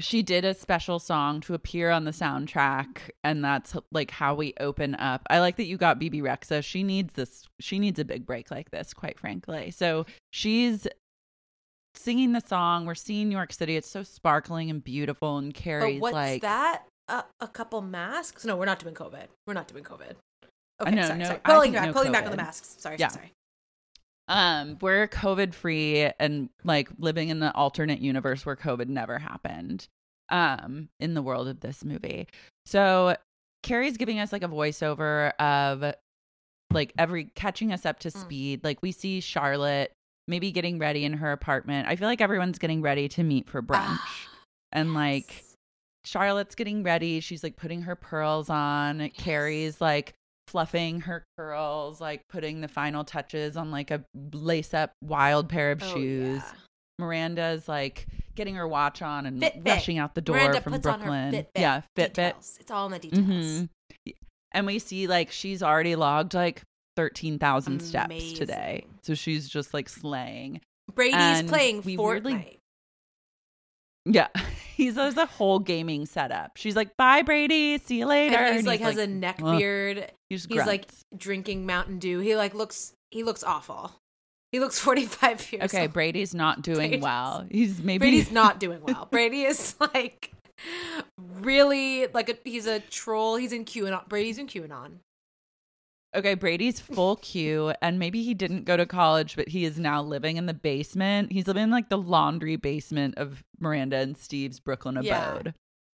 [0.00, 4.52] she did a special song to appear on the soundtrack and that's like how we
[4.58, 8.04] open up i like that you got Bebe Rexha she needs this she needs a
[8.04, 10.88] big break like this quite frankly so she's
[11.94, 16.00] singing the song we're seeing new york city it's so sparkling and beautiful and carrie's
[16.00, 16.82] what's like that?
[17.08, 18.44] Uh, a couple masks?
[18.44, 19.26] No, we're not doing COVID.
[19.46, 20.14] We're not doing COVID.
[20.80, 21.40] Okay, no, sorry, no, sorry.
[21.44, 22.74] Pulling back, no pulling back on the masks.
[22.78, 23.08] Sorry, Yeah.
[23.08, 23.32] sorry,
[24.28, 29.86] um we're covid free and like living in the alternate universe where covid never happened
[30.30, 32.26] um in the world of this movie
[32.64, 33.14] so
[33.62, 35.94] carrie's giving us like a voiceover of
[36.72, 38.16] like every catching us up to Mm.
[38.22, 39.92] speed like we see charlotte
[40.26, 43.60] maybe getting ready in her apartment i feel like everyone's getting ready to meet for
[43.62, 43.98] brunch
[44.72, 45.44] and like
[46.06, 47.20] Charlotte's getting ready.
[47.20, 49.08] She's like putting her pearls on.
[49.16, 50.12] Carrie's like
[50.48, 55.72] fluffing her curls, like putting the final touches on like a lace up wild pair
[55.72, 56.42] of Oh, shoes.
[56.44, 56.52] yeah.
[56.98, 59.66] Miranda's like getting her watch on and Fitbit.
[59.66, 61.32] rushing out the door Miranda from puts on her Brooklyn.
[61.32, 62.14] Fitbit yeah, Fitbit.
[62.14, 62.56] Details.
[62.60, 63.24] It's all in the details.
[63.26, 63.68] Mhm.
[64.52, 66.62] And we see like she's already logged like
[66.96, 68.86] 13,000 steps today.
[69.02, 70.60] So she's just like slaying.
[70.94, 71.98] Brady's And playing Fortnite.
[71.98, 72.58] weirdly-
[74.04, 74.28] Yeah.
[74.76, 76.56] He's has a whole gaming setup.
[76.56, 77.78] She's like, bye, Brady.
[77.78, 78.36] See you later.
[78.36, 80.10] and he's And like has a neck beard.
[80.28, 82.18] He just He's like drinking Mountain Dew.
[82.18, 83.92] He like looks he looks awful.
[84.50, 85.92] He looks 45 years okay, old.
[85.92, 87.46] Brady's not doing Brady's- well.
[87.50, 89.06] He's maybe Brady's not doing well.
[89.10, 90.32] Brady is like
[91.40, 93.36] really like a, he's a troll.
[93.36, 94.08] He's in QAnon.
[94.08, 94.98] Brady's in QAnon.
[96.14, 100.02] Okay, Brady's full Q, and maybe he didn't go to college, but he is now
[100.02, 101.32] living in the basement.
[101.32, 105.46] He's living in like the laundry basement of Miranda and Steve's Brooklyn abode.
[105.46, 105.52] Yeah.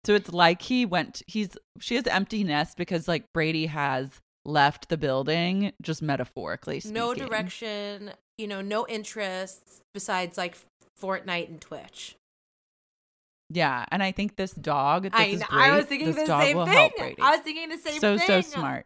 [0.05, 1.21] So it's like he went.
[1.27, 4.09] He's she has empty nest because like Brady has
[4.45, 6.79] left the building, just metaphorically.
[6.79, 6.93] Speaking.
[6.93, 10.57] No direction, you know, no interests besides like
[11.01, 12.15] Fortnite and Twitch.
[13.49, 15.03] Yeah, and I think this dog.
[15.03, 15.61] This I is great.
[15.61, 17.15] I was thinking the same thing.
[17.21, 18.27] I was thinking the same so thing.
[18.27, 18.85] so smart.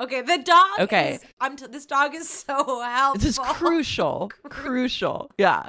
[0.00, 0.80] Okay, the dog.
[0.80, 1.14] Okay.
[1.14, 3.20] is, I'm t- this dog is so helpful.
[3.20, 4.30] This is crucial.
[4.48, 5.30] crucial.
[5.38, 5.68] Yeah.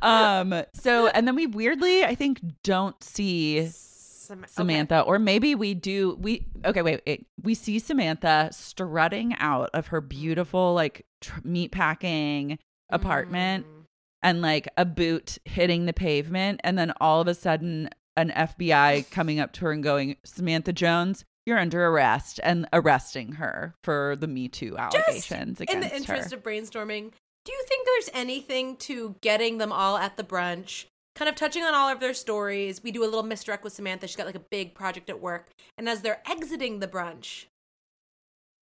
[0.00, 0.64] Um.
[0.74, 4.48] So, and then we weirdly, I think, don't see Sam- okay.
[4.50, 6.16] Samantha, or maybe we do.
[6.20, 6.82] We okay.
[6.82, 7.26] Wait, wait.
[7.42, 12.58] We see Samantha strutting out of her beautiful, like tr- meat packing
[12.90, 13.84] apartment, Mm.
[14.22, 19.08] and like a boot hitting the pavement, and then all of a sudden, an FBI
[19.10, 24.16] coming up to her and going, "Samantha Jones." You're under arrest and arresting her for
[24.16, 26.36] the Me Too Just allegations in against the interest her.
[26.36, 27.10] of brainstorming,
[27.44, 31.62] do you think there's anything to getting them all at the brunch kind of touching
[31.62, 32.82] on all of their stories.
[32.82, 34.06] We do a little misdirect with Samantha.
[34.06, 35.50] She's got like a big project at work.
[35.76, 37.46] And as they're exiting the brunch,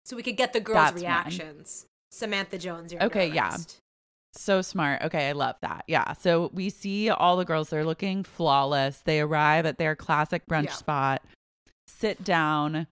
[0.05, 1.85] so we could get the girls' That's reactions.
[2.11, 3.55] Samantha Jones, you're Okay, yeah.
[4.33, 5.03] So smart.
[5.03, 5.83] Okay, I love that.
[5.87, 6.13] Yeah.
[6.13, 9.01] So we see all the girls, they're looking flawless.
[9.05, 10.73] They arrive at their classic brunch Yeah.
[10.73, 11.21] spot,
[11.89, 12.87] sit down,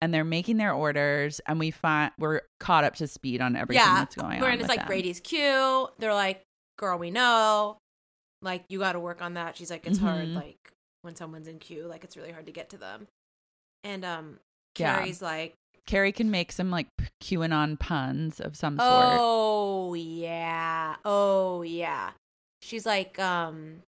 [0.00, 3.84] and they're making their orders, and we find we're caught up to speed on everything
[3.84, 4.40] yeah, that's going on.
[4.40, 4.86] Miranda's with like them.
[4.86, 5.90] Brady's cute.
[5.98, 6.42] They're like,
[6.78, 7.76] girl, we know.
[8.42, 9.56] Like you got to work on that.
[9.56, 10.28] She's like, it's hard.
[10.28, 10.34] Mhm.
[10.34, 10.56] Like
[11.02, 13.06] when someone's in queue, like it's really hard to get to them.
[13.84, 14.38] And um,
[14.78, 14.96] Yeah.
[14.96, 15.54] Carrie's like,
[15.86, 16.86] Carrie can make some like
[17.22, 18.88] QAnon puns of some sort.
[18.88, 22.10] oh yeah, oh yeah.
[22.62, 23.82] She's like, um,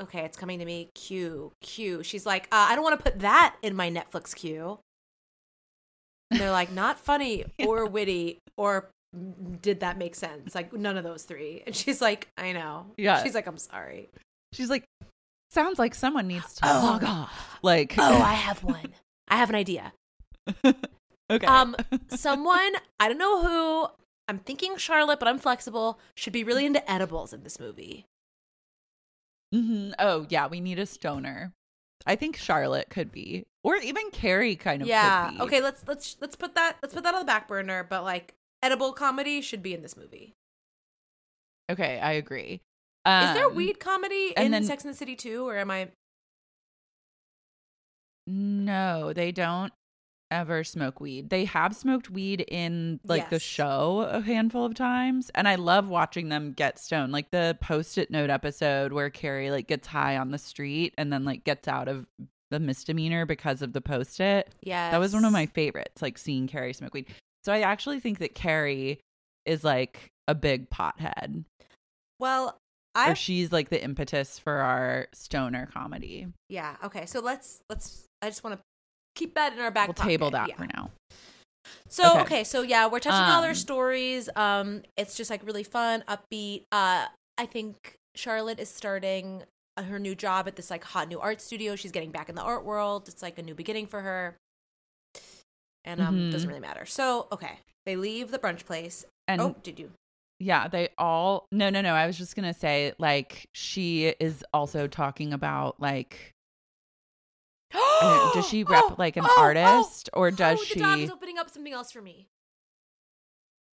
[0.00, 0.90] okay, it's coming to me.
[0.94, 2.02] Q, Q.
[2.02, 4.78] She's like, uh, I don't want to put that in my Netflix queue.
[6.30, 8.90] And they're like, not funny or witty or
[9.62, 10.54] did that make sense?
[10.54, 11.62] Like none of those three.
[11.66, 12.86] And she's like, I know.
[12.96, 13.22] Yeah.
[13.22, 14.10] She's like, I'm sorry.
[14.52, 14.84] She's like,
[15.50, 16.80] sounds like someone needs to Oh.
[16.82, 17.58] log off.
[17.62, 18.92] Like, Oh, I have one.
[19.28, 19.92] I have an idea.
[20.64, 21.46] okay.
[21.46, 21.76] Um,
[22.08, 23.88] someone I don't know who.
[24.28, 26.00] I'm thinking Charlotte, but I'm flexible.
[26.16, 28.06] Should be really into edibles in this movie.
[29.52, 31.52] Hmm Oh yeah, we need a stoner.
[32.06, 34.88] I think Charlotte could be, or even Carrie kind of.
[34.88, 35.28] yeah.
[35.30, 35.44] Could be.
[35.44, 35.60] Okay.
[35.60, 37.84] Let's let's let's put that let's put that on the back burner.
[37.88, 40.34] But like edible comedy should be in this movie.
[41.70, 42.60] Okay, I agree.
[43.06, 45.88] Is there Um, weed comedy in then- Sex and the City 2, or am I?
[48.26, 49.72] No, they don't
[50.30, 51.30] ever smoke weed.
[51.30, 55.88] They have smoked weed in like the show a handful of times, and I love
[55.88, 57.12] watching them get stoned.
[57.12, 61.24] Like the post-it note episode where Carrie like gets high on the street and then
[61.24, 62.06] like gets out of
[62.50, 64.54] the misdemeanor because of the post-it.
[64.62, 64.90] Yeah.
[64.90, 67.06] That was one of my favorites, like seeing Carrie smoke weed.
[67.44, 69.00] So I actually think that Carrie
[69.44, 71.44] is like a big pothead.
[72.18, 72.58] Well,
[72.96, 76.28] or I she's like the impetus for our stoner comedy.
[76.48, 76.76] yeah.
[76.84, 77.06] Okay.
[77.06, 78.04] So let's let's.
[78.22, 78.62] I just want to
[79.16, 79.88] keep that in our back.
[79.88, 80.56] we'll table that Yeah.
[80.56, 80.90] for now.
[81.88, 82.20] So Okay.
[82.20, 82.44] okay.
[82.44, 84.28] so yeah, we're touching on all their Um, stories.
[84.36, 86.62] Um, it's just like really fun, upbeat.
[86.70, 87.06] Uh,
[87.38, 89.42] I think Charlotte is starting
[89.76, 91.74] uh, her new job at this like hot new art studio.
[91.76, 93.08] She's getting back in the art world.
[93.08, 94.36] It's like a new beginning for her,
[95.84, 96.32] and um, Mhm.
[96.32, 96.86] doesn't really matter.
[96.86, 99.04] So okay, they leave the brunch place.
[99.28, 99.92] And oh, did you?
[100.38, 101.94] yeah, they all no no no.
[101.94, 106.35] I was just gonna say like she is also talking about like I don't know,
[107.72, 110.98] does she rep Oh, like an oh, oh, artist or does oh, she The dog
[111.00, 112.28] is opening up something else for me.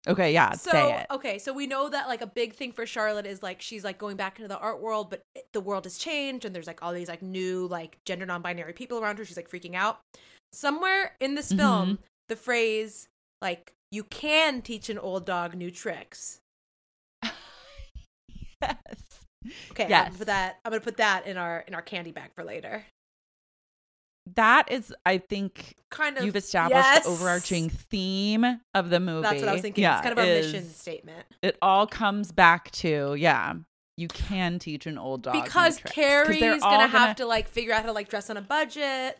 [0.05, 1.07] Okay, yeah, so say it.
[1.11, 3.97] okay so we know that like a big thing for charlotte is like she's like
[3.97, 6.83] going back into the art world but it- the world has changed and there's like
[6.83, 9.99] all these like new like gender non-binary people around her she's like freaking out
[10.51, 11.57] somewhere in this Mhm.
[11.57, 13.07] film the phrase
[13.41, 16.41] like you can teach an old dog new tricks
[18.61, 19.23] yes.
[19.71, 20.05] okay I'm Yes.
[20.07, 22.83] gonna put that i'm gonna put that in our in our candy bag for later
[24.35, 27.03] That is I think kind of you've established yes.
[27.03, 29.21] the overarching theme of the movie.
[29.23, 31.85] that's what i was thinking Yeah, it's kind of our is- mission statement It all
[31.85, 33.53] comes back to, yeah,
[33.97, 35.93] you can teach an old dog because tricks.
[35.93, 38.41] 'Cause carrie's they're gonna, have to like figure out how to like dress on a
[38.41, 39.19] budget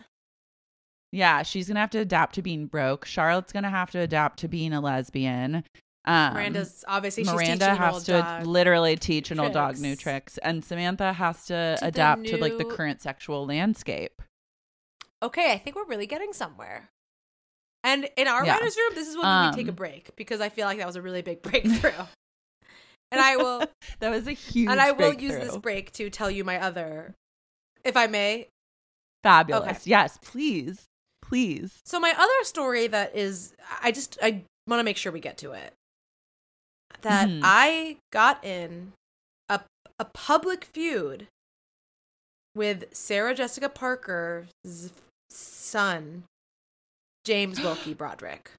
[1.11, 3.05] Yeah, she's gonna have to adapt to being broke.
[3.05, 5.63] Charlotte's gonna have to adapt to being a lesbian.
[6.05, 8.45] Um, miranda's obviously she's Miranda has to dog.
[8.47, 10.33] literally teach an old dog new tricks.
[10.33, 14.21] tricks, and Samantha has to, To adapt to like the current sexual landscape.
[15.23, 16.89] Okay, I think we're really getting somewhere.
[17.83, 18.53] And in our Yeah.
[18.55, 20.87] writers' room, this is when we take a Um, break because I feel like that
[20.87, 22.05] was a really big breakthrough.
[23.11, 23.67] and I will
[23.99, 24.69] That was a huge.
[24.69, 27.13] and I will use this break to tell you my other,
[27.83, 28.47] if I may.
[29.23, 29.69] Fabulous.
[29.81, 29.89] Okay.
[29.89, 30.85] Yes, please,
[31.21, 31.79] please.
[31.85, 35.37] So my other story that is, I just I want to make sure we get
[35.39, 35.73] to it.
[37.01, 37.39] That Mhm.
[37.43, 38.93] I got in
[39.49, 39.61] a
[39.99, 41.27] a public feud
[42.55, 44.47] with Sarah Jessica Parker's
[45.35, 46.23] son,
[47.25, 48.51] James Wilkie Broderick.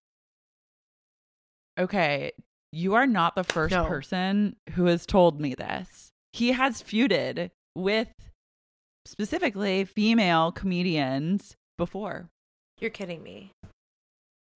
[1.79, 2.33] Okay,
[2.73, 3.85] you are not the first No.
[3.85, 6.11] person who has told me this.
[6.33, 8.09] He has feuded with
[9.07, 12.29] specifically female comedians before.
[12.81, 13.51] You're kidding me.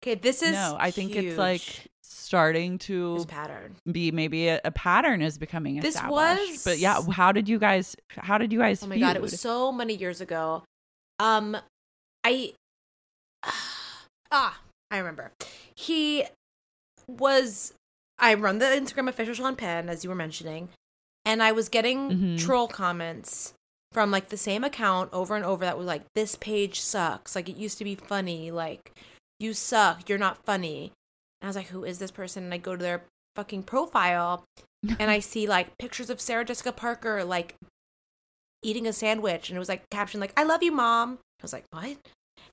[0.03, 3.75] Okay, this is no, I think it's like starting to This pattern.
[3.91, 6.51] be maybe a, a pattern is becoming This established.
[6.53, 7.97] was- but yeah, how did you guys?
[8.11, 8.83] How did you guys?
[8.83, 10.63] Oh my god, it was so many years ago.
[11.19, 11.57] Um,
[12.29, 12.53] I
[14.31, 14.61] ah,
[14.91, 15.33] I remember.
[15.75, 16.25] He
[17.07, 17.73] was.
[18.19, 20.69] I run the Instagram official Sean Penn, as you were mentioning,
[21.25, 22.39] and I was getting Mhm.
[22.45, 23.55] troll comments
[23.93, 27.35] from like the same account over and over that was like, "This page sucks.
[27.35, 28.51] Like it used to be funny.
[28.51, 28.93] Like
[29.39, 30.09] you suck.
[30.09, 30.93] You're not funny."
[31.41, 33.05] And I was like, "Who is this person?" And I go to their
[33.37, 34.45] fucking profile,
[35.01, 37.55] and I see like pictures of Sarah Jessica Parker like
[38.63, 41.19] eating a sandwich and it was like captioned like I love you mom.
[41.41, 41.97] I was like, "What?"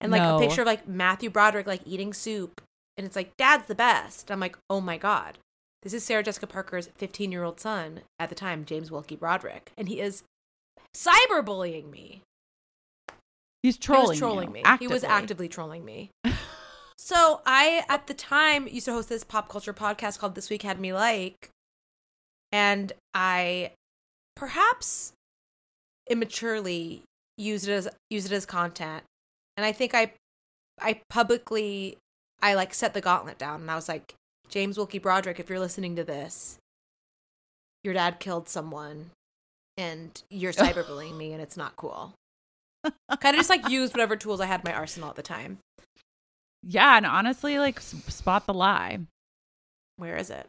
[0.06, 0.38] And like No.
[0.38, 2.62] a picture of like Matthew Broderick like eating soup
[2.96, 4.30] and it's like dad's the best.
[4.32, 5.40] I'm like, "Oh my god."
[5.82, 10.00] This is Sarah Jessica Parker's 15-year-old son at the time, James Wilkie Broderick, and he
[10.00, 10.24] is
[10.96, 12.22] cyberbullying me.
[13.62, 14.08] He's He trolling.
[14.10, 14.64] was trolling you, me.
[14.80, 15.16] He was actively.
[15.16, 16.10] actively trolling me.
[16.98, 20.62] so I, at the time, used to host this pop culture podcast called This Week
[20.64, 21.50] Had Me Like,
[22.52, 23.72] and I
[24.36, 25.14] perhaps
[26.10, 27.04] immaturely
[27.38, 29.04] used it as used it as content,
[29.58, 30.12] and I think I,
[30.82, 31.98] I publicly,
[32.42, 34.14] I like set the gauntlet down, and I was like,
[34.50, 36.58] James Wilkie Broderick, if you're listening to this,
[37.84, 39.12] your dad killed someone,
[39.78, 42.14] and you're cyberbullying me, and it's not cool
[43.20, 45.58] kind of just like used whatever tools I had in my arsenal at the time.
[46.62, 49.00] Yeah, and honestly, like spot the lie.
[49.98, 50.48] Where is it?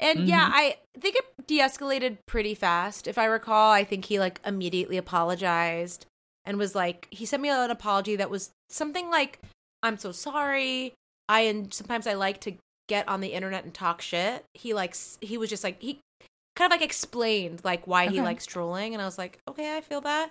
[0.00, 0.52] And yeah, Mhm.
[0.54, 3.06] I think it de-escalated pretty fast.
[3.06, 6.06] If I recall, I think he like immediately apologized
[6.48, 9.38] and was like he sent me an apology that was something like
[9.82, 10.94] I'm so sorry.
[11.28, 12.54] I and sometimes I like to
[12.88, 14.44] get on the internet and talk shit.
[14.54, 16.00] He likes he was just like he
[16.56, 19.80] kind of like explained like why he likes trolling and I was like, "Okay, I
[19.82, 20.30] feel that."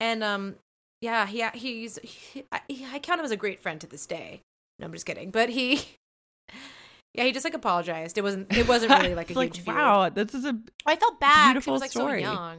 [0.00, 0.56] And um
[1.00, 4.06] yeah, he he's he, I, he, I count him as a great friend to this
[4.06, 4.40] day.
[4.80, 5.30] No, I'm just kidding.
[5.30, 5.82] But he
[7.14, 8.18] Yeah, he just like apologized.
[8.18, 9.76] It wasn't it wasn't really like a It's huge feud.
[9.76, 12.24] wow, this is a I felt bad beautiful was like story.
[12.24, 12.58] so young.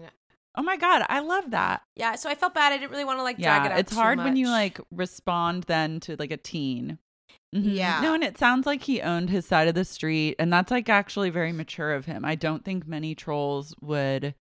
[0.58, 1.82] Oh my god, I love that.
[1.95, 2.74] Yeah, so I felt bad.
[2.74, 3.80] I didn't really want to like drag it Yeah, out.
[3.80, 6.99] it's hard when you like respond then to like a teen.
[7.56, 7.76] Mhm.
[7.76, 8.01] Yeah.
[8.01, 10.89] No, and it sounds like he owned his side of the street, and that's like
[10.89, 12.26] actually very mature of him.
[12.26, 14.36] I don't think many trolls would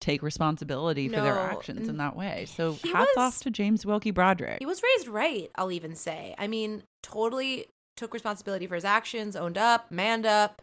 [0.00, 2.44] take responsibility for their actions in that way.
[2.46, 4.58] So he hats was- off to James Wilkie Broderick.
[4.58, 6.34] He was raised right, I'll even say.
[6.38, 10.60] I mean, totally took responsibility for his actions, owned up, manned up.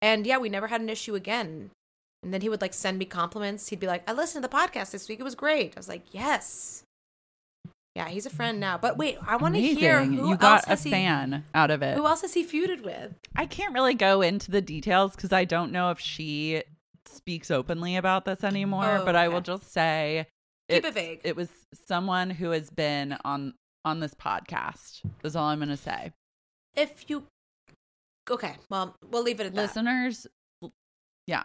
[0.00, 1.70] And yeah, we never had an issue again.
[2.24, 3.68] And then he would like send me compliments.
[3.68, 5.20] He'd be like, I listened to the podcast this week.
[5.20, 5.74] It was great.
[5.76, 6.82] I was like, yes.
[7.94, 8.76] Yeah, he's a friend now.
[8.78, 11.70] But wait, I want to hear who you else got a has he, fan out
[11.70, 11.96] of it.
[11.96, 13.14] Who else has he feuded with?
[13.36, 16.64] I can't really go into the details because I don't know if she
[17.06, 18.98] speaks openly about this anymore.
[19.00, 20.26] Oh, but I will just say,
[20.68, 21.20] Keep it vague.
[21.24, 21.50] It was
[21.86, 23.54] someone who has been on
[23.84, 25.02] on this podcast.
[25.22, 26.12] Is all I'm going to say.
[26.74, 27.24] If you
[28.30, 29.62] Okay, well, we'll leave it at that.
[29.62, 30.26] Listeners,
[31.26, 31.44] yeah,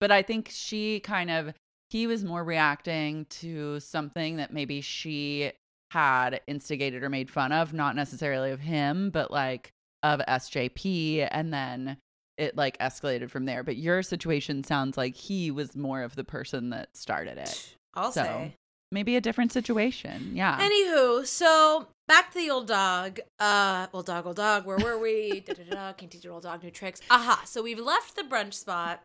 [0.00, 1.54] but I think she kind of
[1.90, 5.52] he was more reacting to something that maybe she
[5.92, 9.70] had instigated or made fun of, not necessarily of him, but like
[10.02, 11.98] of SJP, and then
[12.36, 13.62] it like escalated from there.
[13.62, 17.76] But your situation sounds like he was more of the person that started it.
[17.94, 18.56] I'll so say.
[18.90, 20.32] maybe a different situation.
[20.34, 20.58] Yeah.
[20.58, 23.20] Anywho, so back to the old dog.
[23.38, 24.66] Uh, old dog, old dog.
[24.66, 25.40] Where were we?
[25.46, 27.00] da, da, da, can't teach an old dog new tricks.
[27.10, 27.42] Aha.
[27.46, 29.00] So we've left the brunch spot.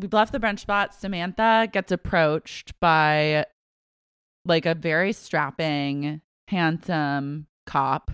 [0.00, 0.94] We left the brunch spot.
[0.94, 3.46] Samantha gets approached by
[4.44, 8.10] like a very strapping, handsome cop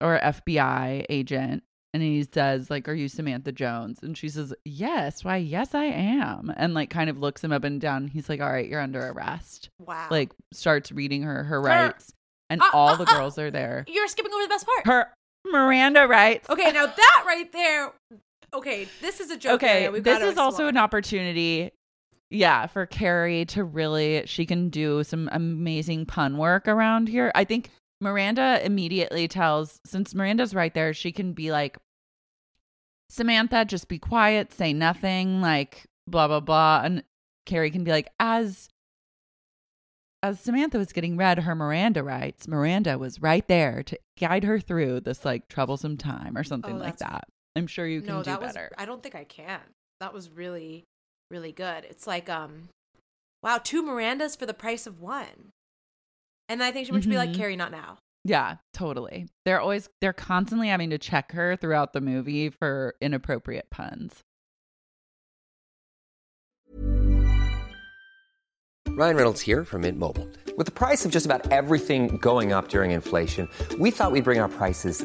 [0.00, 1.62] or FBI agent.
[1.92, 4.00] And he says, like, are you Samantha Jones?
[4.02, 5.22] And she says, yes.
[5.24, 6.52] Why, yes, I am.
[6.56, 8.08] And like kind of looks him up and down.
[8.08, 9.70] He's like, all right, you're under arrest.
[9.78, 10.08] Wow.
[10.10, 12.12] Like starts reading her her rights.
[12.50, 13.84] And Uh, all uh, the uh, girls are there.
[13.88, 14.86] you're skipping over the best part.
[14.86, 15.12] Her
[15.50, 16.50] Miranda rights.
[16.50, 17.92] Okay, now that right there.
[18.54, 19.54] Okay, this is a joke.
[19.54, 21.72] okay, we've this is also an opportunity,
[22.30, 27.32] yeah, for Carrie to really she can do some amazing pun work around here.
[27.34, 31.76] I think Miranda immediately tells since Miranda's right there, she can be like,
[33.08, 37.02] Samantha, just be quiet, say nothing, like blah blah blah, and
[37.46, 38.68] Carrie can be like, as
[40.22, 44.60] as Samantha was getting read her Miranda rights, Miranda was right there to guide her
[44.60, 47.28] through this like troublesome time or oh, something Oh, like that.
[47.56, 48.70] I'm sure you can no, do better.
[48.70, 48.82] was.
[48.82, 49.60] I don't think I can.
[50.00, 50.84] That was really,
[51.30, 51.84] really good.
[51.84, 52.68] It's like, um,
[53.42, 55.52] wow, two Mirandas for the price of one.
[56.48, 57.36] And I think she should be like, Mhm.
[57.36, 57.98] Carrie, not now.
[58.24, 59.28] Yeah, totally.
[59.44, 64.22] They're always they're constantly having to check her throughout the movie for inappropriate puns.
[68.88, 70.28] Ryan Reynolds here from Mint Mobile.
[70.56, 73.48] With the price of just about everything going up during inflation,
[73.78, 75.04] we thought we'd bring our prices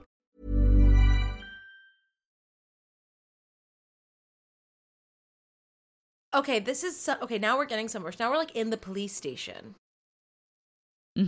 [6.33, 7.37] Okay, this is so, okay.
[7.37, 8.11] Now we're getting somewhere.
[8.11, 9.75] So now we're like in the police station,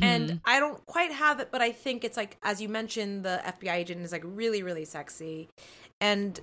[0.01, 0.41] And Mhm.
[0.45, 3.75] I don't quite have it, but I think it's like, as you mentioned, the FBI
[3.75, 5.49] agent is like really, really sexy.
[5.99, 6.39] And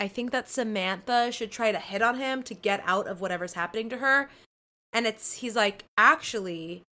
[0.00, 3.52] I think that Samantha should try to hit on him to get out of whatever's
[3.54, 4.28] happening to her.
[4.92, 6.82] And it's, he's like, actually,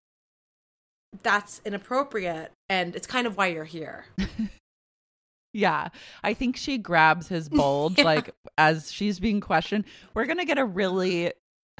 [1.24, 2.52] that's inappropriate.
[2.68, 4.06] And it's kind of why you're here.
[5.52, 5.88] Yeah,
[6.24, 8.04] I think she grabs his bulge Yeah.
[8.04, 9.84] like as she's being questioned.
[10.14, 11.32] We're gonna get a really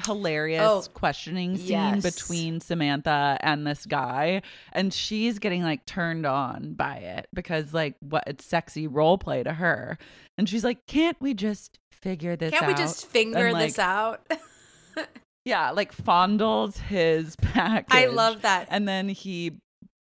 [0.07, 2.03] hilarious Oh, questioning scene yes.
[2.03, 4.43] between Samantha and this guy,
[4.73, 9.43] and she's getting like turned on by it because like what it's sexy role play
[9.43, 9.99] to her,
[10.39, 13.79] and she's like, "Can't we just figure this Can't out?" we just finger And, this
[13.79, 14.27] out?
[15.45, 17.87] Yeah, like fondles his package.
[17.93, 18.69] I love that.
[18.71, 19.59] and then he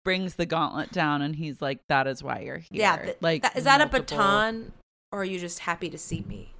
[0.07, 2.95] brings the gauntlet down, and he's like, "That is why you're here." yeah.
[2.97, 4.71] th- like, that- is that a baton
[5.11, 6.53] or are you just happy to see me?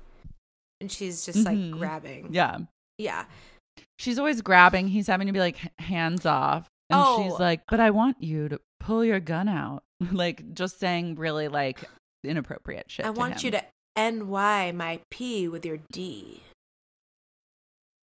[0.82, 1.78] And she's just like Mhm.
[1.80, 2.34] grabbing.
[2.34, 2.58] Yeah.
[2.98, 3.26] Yeah.
[4.00, 4.90] she's always grabbing.
[4.90, 6.68] He's having to be like hands off.
[6.90, 7.24] And Oh.
[7.24, 9.84] she's like, but I want you to pull your gun out.
[10.12, 11.84] like just saying really like
[12.24, 13.06] inappropriate shit.
[13.06, 13.64] I to want you to
[13.96, 16.44] NY my P with your D.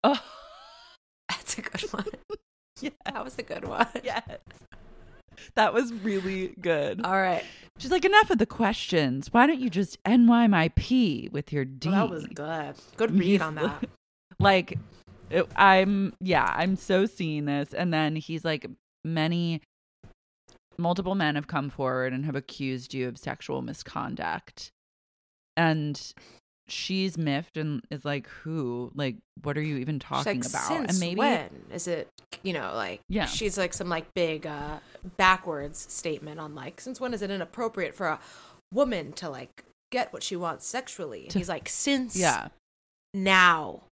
[0.04, 0.22] Oh,
[1.30, 2.08] That's a good one.
[2.82, 2.90] yeah.
[3.06, 3.88] That was a good one.
[4.04, 4.24] Yes.
[5.56, 7.02] That was really good.
[7.04, 7.44] All right.
[7.78, 9.30] She's like, enough of the questions.
[9.32, 11.90] Why don't you just NY my P with your D?
[11.90, 12.76] Well, that was good.
[12.98, 13.90] Good read on that.
[14.40, 14.78] like
[15.30, 18.68] it, i'm yeah i'm so seeing this and then he's like
[19.04, 19.62] many
[20.78, 24.72] multiple men have come forward and have accused you of sexual misconduct
[25.58, 26.14] and
[26.70, 31.00] she's miffed and is like who like what are you even talking like, about and
[31.00, 32.08] maybe when is it?
[32.44, 33.26] You know, like Yeah.
[33.26, 34.80] She's like some like big uh
[35.18, 38.20] backwards statement on like since when is it inappropriate for a
[38.74, 41.26] woman to like get what she wants sexually?
[41.26, 42.50] And he's like since yeah
[43.14, 43.84] now.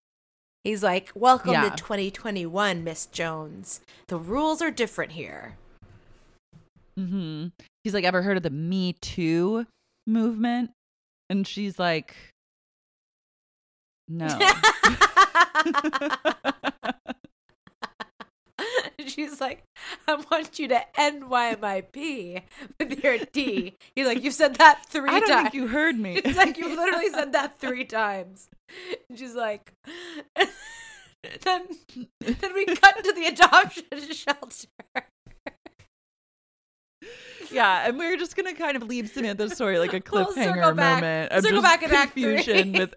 [0.64, 1.70] He's like, welcome Yeah.
[1.70, 3.80] to 2021, Miss Jones.
[4.08, 5.55] The rules are different here.
[6.97, 7.47] hmm
[7.84, 9.66] he's like ever heard of the me too
[10.05, 10.72] movement
[11.30, 12.16] and she's like
[14.10, 14.28] no
[19.06, 19.64] She's like,
[20.08, 22.41] I want you to NYMIP
[22.80, 23.76] with your D.
[23.95, 25.16] He's like, you've said that three times.
[25.16, 25.43] i don't times.
[25.43, 28.50] think you heard me It's like you literally said that three times.
[29.10, 29.72] And she's like,
[30.36, 31.68] then,
[32.22, 34.68] then we cut to the adoption shelter.
[37.52, 40.76] Yeah, and we are just gonna kind of leave Samantha's story like a We'll cliffhanger
[40.76, 42.24] back- moment of circle back in act three.
[42.43, 42.93] confusion with.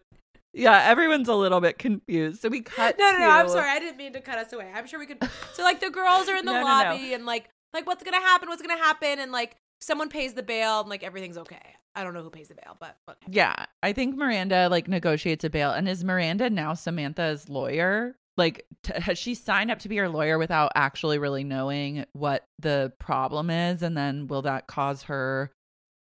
[0.61, 2.41] Yeah, everyone's a little bit confused.
[2.43, 2.97] So we cut.
[2.99, 3.31] No, no, no.
[3.31, 3.69] I'm sorry.
[3.69, 4.71] I didn't mean to cut us away.
[4.75, 5.19] I'm sure we could.
[5.55, 6.91] So like the girls are in the No, no, no.
[6.91, 8.49] lobby and like like what's gonna happen?
[8.49, 9.19] What's gonna happen?
[9.19, 11.75] And like someone pays the bail and like everything's okay.
[11.95, 13.19] I don't know who pays the bail, but okay.
[13.29, 18.17] Yeah, I think Miranda like negotiates a bail, and is Miranda now Samantha's lawyer?
[18.37, 22.45] Like, t- has she signed up to be her lawyer without actually really knowing what
[22.61, 25.51] the problem is, and then will that cause her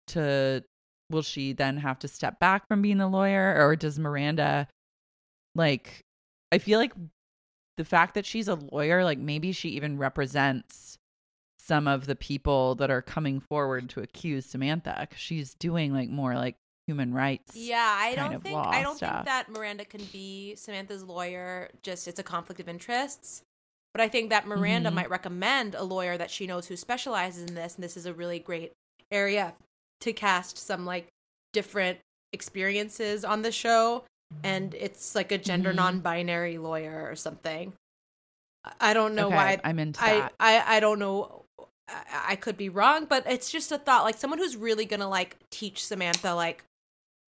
[0.09, 0.63] to?
[1.13, 4.67] Will she then have to step back from being a lawyer, or does Miranda
[5.55, 6.01] like?
[6.51, 6.93] I feel like
[7.79, 10.99] the fact that she's a lawyer, like maybe she even represents
[11.59, 16.09] some of the people that are coming forward to accuse Samantha cuz she's doing like
[16.11, 16.57] more like
[16.87, 17.55] human rights.
[17.57, 19.15] Yeah, I don't think I don't stuff.
[19.15, 21.71] think that Miranda can be Samantha's lawyer.
[21.83, 23.43] Just it's a conflict of interests.
[23.95, 24.95] But I think that Miranda Mhm.
[24.95, 28.15] might recommend a lawyer that she knows who specializes in this, and this is a
[28.15, 28.73] really great
[29.11, 29.55] area
[30.03, 31.09] to cast some like
[31.53, 31.99] different
[32.33, 34.05] experiences on the show.
[34.43, 35.77] And it's like a gender Mhm.
[35.77, 37.75] non-binary lawyer or something.
[38.65, 39.61] I- I don't know Okay, why.
[39.65, 40.33] I'm into I, that.
[40.41, 41.45] I I don't know.
[41.89, 44.05] I, I could be wrong, but it's just a thought.
[44.05, 46.65] Like someone who's really gonna like teach Samantha like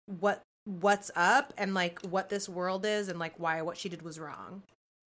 [0.06, 4.02] what what's up and like what this world is and like why what she did
[4.02, 4.64] was wrong.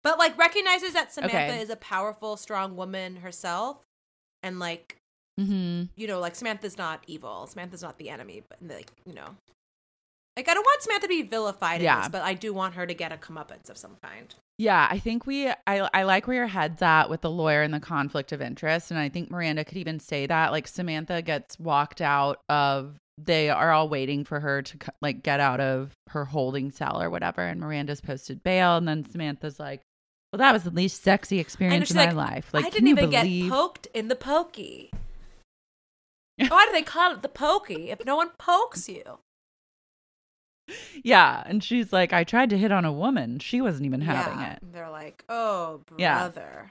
[0.03, 1.61] But like recognizes that Samantha Okay.
[1.61, 3.83] is a powerful, strong woman herself,
[4.43, 4.97] and like
[5.41, 5.85] Mm-hmm.
[5.97, 7.47] you know, like Samantha's not evil.
[7.47, 9.37] Samantha's not the enemy, but like you know,
[10.37, 12.01] like I don't want Samantha to be vilified in Yeah.
[12.01, 14.35] this, but I do want her to get a comeuppance of some kind.
[14.59, 17.73] Yeah, I think we I I like where your head's at with the lawyer and
[17.73, 21.59] the conflict of interest and I think Miranda could even say that like Samantha gets
[21.59, 26.25] walked out of they are all waiting for her to like get out of her
[26.27, 29.81] holding cell or whatever and Miranda's posted bail and then Samantha's like
[30.33, 33.11] well that was the least sexy experience in my like, life like I didn't even
[33.11, 34.91] believe get poked in the pokey.
[36.49, 39.19] Why do they call it the pokey if no one pokes you?
[41.03, 44.39] Yeah, and she's like I tried to hit on a woman she wasn't even having
[44.41, 46.19] Yeah, it They're like, oh, Yeah.
[46.19, 46.71] brother.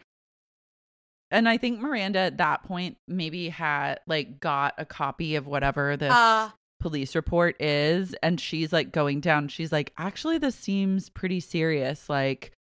[1.29, 5.97] and I think Miranda at that point maybe had like got a copy of whatever
[5.97, 6.49] this Uh,
[6.79, 12.09] police report is and she's like going down she's like actually this seems pretty serious
[12.09, 12.51] like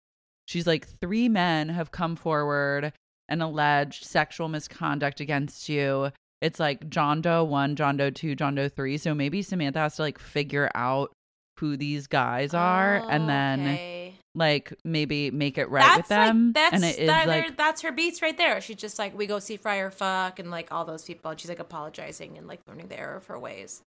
[0.47, 2.93] she's like three men have come forward
[3.31, 6.11] and alleged sexual misconduct against you.
[6.41, 8.97] It's like John Doe 1, John Doe 2, John Doe 3.
[8.99, 11.13] So maybe Samantha has to like figure out
[11.59, 14.15] who these guys are and oh, then Okay.
[14.35, 16.47] like maybe make it right that's with them.
[16.47, 18.61] like that's and it is that- like that's her beats right there.
[18.63, 21.51] She's just like we go see Friar Fuck and like all those people, and she's
[21.51, 23.83] like apologizing and like learning the error of her ways.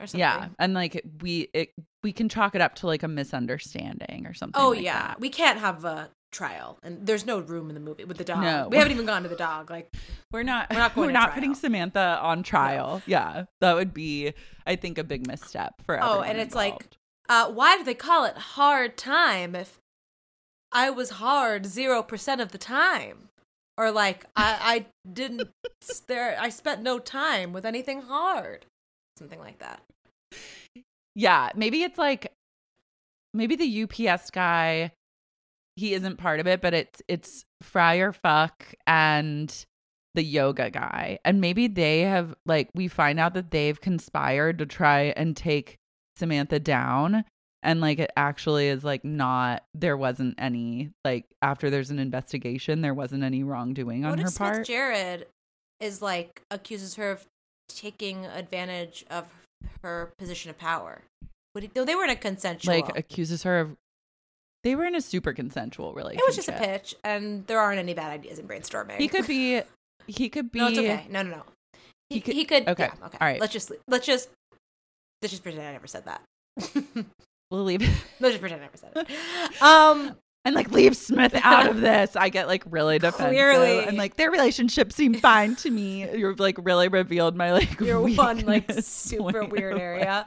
[0.00, 0.20] Or something.
[0.20, 1.70] yeah, and like we it
[2.04, 4.62] we can chalk it up to like a misunderstanding or something.
[4.62, 5.20] Oh like yeah, that.
[5.20, 8.42] we can't have a trial, and there's no room in the movie with the dog.
[8.42, 8.68] No.
[8.70, 9.70] we haven't even gone to the dog.
[9.70, 9.94] Like,
[10.30, 13.02] We're not We're not going we're not putting Samantha on trial.
[13.06, 13.44] Yeah.
[13.60, 14.34] That would be
[14.66, 16.88] I think a big misstep for oh, and it's like,
[17.28, 19.78] uh, why do they call it hard time if
[20.72, 23.30] I was hard zero percent of the time,
[23.76, 25.48] or like I I didn't
[26.06, 28.66] there I spent no time with anything hard,
[29.16, 29.82] something like that.
[31.14, 32.32] Yeah, maybe it's like
[33.32, 34.92] maybe the UPS guy
[35.78, 39.54] he isn't part of it, but it's it's Friar Fuck and
[40.14, 41.18] the yoga guy.
[41.24, 45.76] And maybe they have like we find out that they've conspired to try and take
[46.16, 47.24] Samantha down
[47.62, 52.80] and like it actually is like not there wasn't any like after there's an investigation
[52.80, 54.66] there wasn't any wrongdoing on what her if Smith part.
[54.66, 55.26] Jared
[55.80, 57.26] is like accuses her of
[57.68, 59.26] taking advantage of
[59.82, 61.02] her position of power?
[61.54, 62.74] Would he, no, they were in a consensual.
[62.74, 63.76] like accuses her of
[64.68, 66.22] they were in a super consensual relationship.
[66.22, 68.98] it was just a pitch, and there aren't any bad ideas in brainstorming.
[68.98, 69.62] He could be.
[70.06, 70.58] He could be.
[70.60, 71.06] No, it's okay.
[71.10, 71.42] No, no, no.
[72.08, 72.66] He, He could- he could.
[72.68, 72.84] okay.
[72.98, 73.18] Yeah, okay.
[73.20, 73.40] All right.
[73.40, 74.28] Let's just let's just
[75.22, 76.22] let's just pretend I never said that.
[77.50, 77.80] We'll leave
[78.20, 79.62] let's just pretend I never said it.
[79.62, 80.14] Um.
[80.44, 82.14] and like leave Smith out of this.
[82.16, 83.84] I get like really defensive Clearly.
[83.84, 86.10] and like their relationship seemed fine to me.
[86.16, 90.26] You've like really revealed my like Your one like super weird area.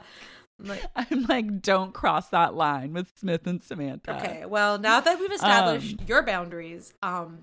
[0.66, 4.16] like- I'm like, don't cross that line with Smith and Samantha.
[4.16, 7.42] okay, well, now that we've established Um, your boundaries, um,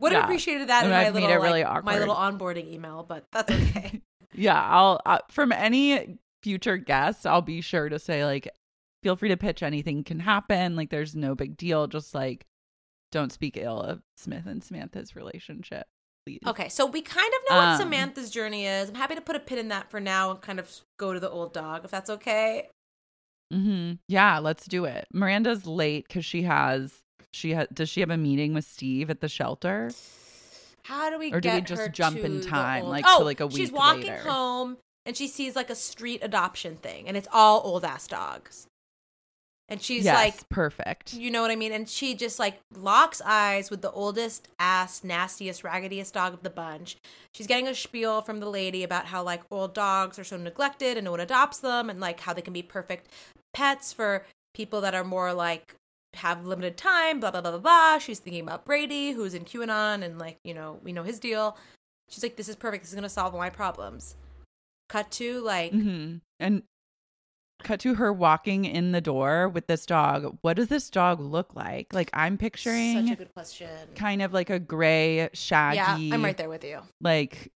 [0.00, 0.24] would have yeah.
[0.24, 3.24] appreciated that And in I've made little it really like, my little onboarding email, but
[3.32, 4.00] that's okay.
[4.34, 8.48] Yeah, I'll uh, from any future guests, I'll be sure to say like,
[9.02, 9.62] feel free to pitch.
[9.62, 10.76] Anything can happen.
[10.76, 11.86] Like, there's no big deal.
[11.88, 12.46] Just like,
[13.10, 15.86] don't speak ill of Smith and Samantha's relationship.
[16.28, 16.40] Please.
[16.50, 18.88] okay, so we kind of know what Um, Samantha's journey is.
[18.90, 21.20] I'm happy to put a pin in that for now and kind of go to
[21.20, 22.68] the old dog, if that's okay.
[23.52, 25.06] hmm Yeah, let's do it.
[25.12, 26.92] Miranda's late because she has
[27.32, 27.68] she has.
[27.72, 29.90] Does she have a meeting with Steve at the shelter?
[30.84, 33.40] How do we Or do we just jump in time, old- like, to, oh, like,
[33.40, 33.56] a week?
[33.56, 34.28] she's walking later?
[34.28, 38.66] home and she sees like a street adoption thing, and it's all old ass dogs.
[39.70, 41.12] And she's yes, like, perfect.
[41.12, 41.72] you know what I mean?
[41.72, 46.48] And she just like locks eyes with the oldest ass, nastiest, raggediest dog of the
[46.48, 46.96] bunch.
[47.34, 50.96] She's getting a spiel from the lady about how like old dogs are so neglected
[50.96, 53.08] and no one adopts them, and like how they can be perfect
[53.52, 55.74] pets for people that are more like
[56.14, 57.98] have limited time, blah blah blah blah blah.
[57.98, 61.58] She's thinking about Brady, who's in QAnon, and like you know we know his deal.
[62.08, 62.84] She's like, this is perfect.
[62.84, 64.16] This is gonna solve all my problems.
[64.88, 66.62] Cut to like, hmm And
[67.62, 70.38] cut to her walking in the door with this dog.
[70.42, 71.92] What does this dog look like?
[71.92, 73.68] Like I'm picturing such a good question.
[73.94, 75.76] kind of like a gray, shaggy.
[75.76, 76.80] Yeah, I'm right there with you.
[77.00, 77.50] Like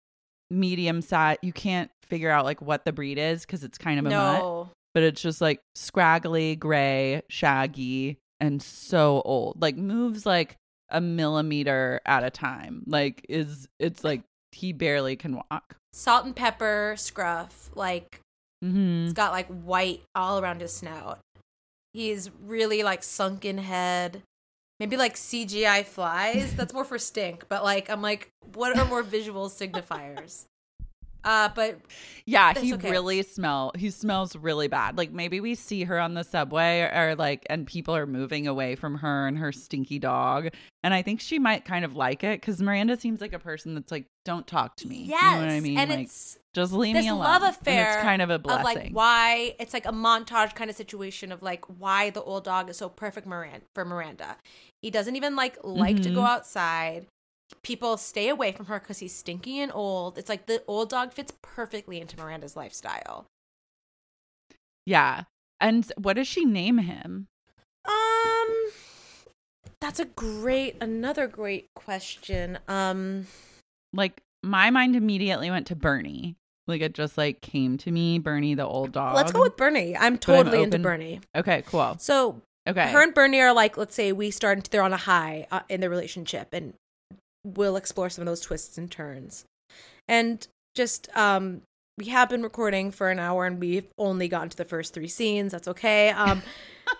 [0.50, 1.38] medium size.
[1.42, 4.40] You can't figure out like what the breed is because it's kind of a mutt.
[4.40, 9.60] No, but it's just like scraggly, gray, shaggy, and so old.
[9.60, 10.56] Like moves like
[10.90, 12.84] a millimeter at a time.
[12.86, 14.22] Like is it's like
[14.52, 15.76] he barely can walk.
[15.92, 18.20] salt and pepper scruff like
[18.62, 21.18] hmm it's got like white all around his snout.
[21.92, 24.22] He's really like sunken head.
[24.80, 26.54] Maybe like cgi flies.
[26.54, 30.46] That's more for stink but like i'm like what are more visual signifiers
[31.24, 31.78] uh but
[32.24, 32.90] Yeah, he okay.
[32.90, 33.72] really smell.
[33.76, 34.96] He smells really bad.
[34.98, 38.46] Like maybe we see her on the subway or, or like, and people are moving
[38.46, 40.48] away from her and her stinky dog.
[40.84, 43.74] And I think she might kind of like it because Miranda seems like a person
[43.74, 45.78] that's like, "Don't talk to me." yes you know what I mean?
[45.78, 47.20] and like, it's just leave me alone.
[47.24, 48.60] love And affair it's kind of a blessing.
[48.60, 52.44] of like why it's like a montage kind of situation of like why the old
[52.44, 54.36] dog is so perfect Miranda, for Miranda.
[54.82, 56.26] He doesn't even like like to go Mhm.
[56.28, 57.06] outside.
[57.62, 60.18] People stay away from her because he's stinky and old.
[60.18, 63.26] It's like the old dog fits perfectly into Miranda's lifestyle.
[64.86, 65.24] Yeah.
[65.60, 67.28] And what does she name him?
[67.84, 68.70] Um,
[69.80, 72.58] that's a great, another great question.
[72.68, 73.26] Um,
[73.92, 76.36] Like my mind immediately went to Bernie.
[76.66, 79.14] Like it just like came to me, Bernie the old dog.
[79.16, 79.96] let's go with Bernie.
[79.96, 81.20] I'm I'm totally into Bernie.
[81.36, 81.96] Okay, cool.
[81.98, 82.90] So Okay.
[82.92, 85.80] her and Bernie are like, let's say we start, they're on a high uh, in
[85.80, 86.74] their relationship, and
[87.44, 89.44] we'll explore some of those twists and turns.
[90.08, 91.62] And just, um,
[91.98, 95.08] we have been recording for an hour and we've only gotten to the first three
[95.08, 95.52] scenes.
[95.52, 96.10] That's okay.
[96.10, 96.42] Um,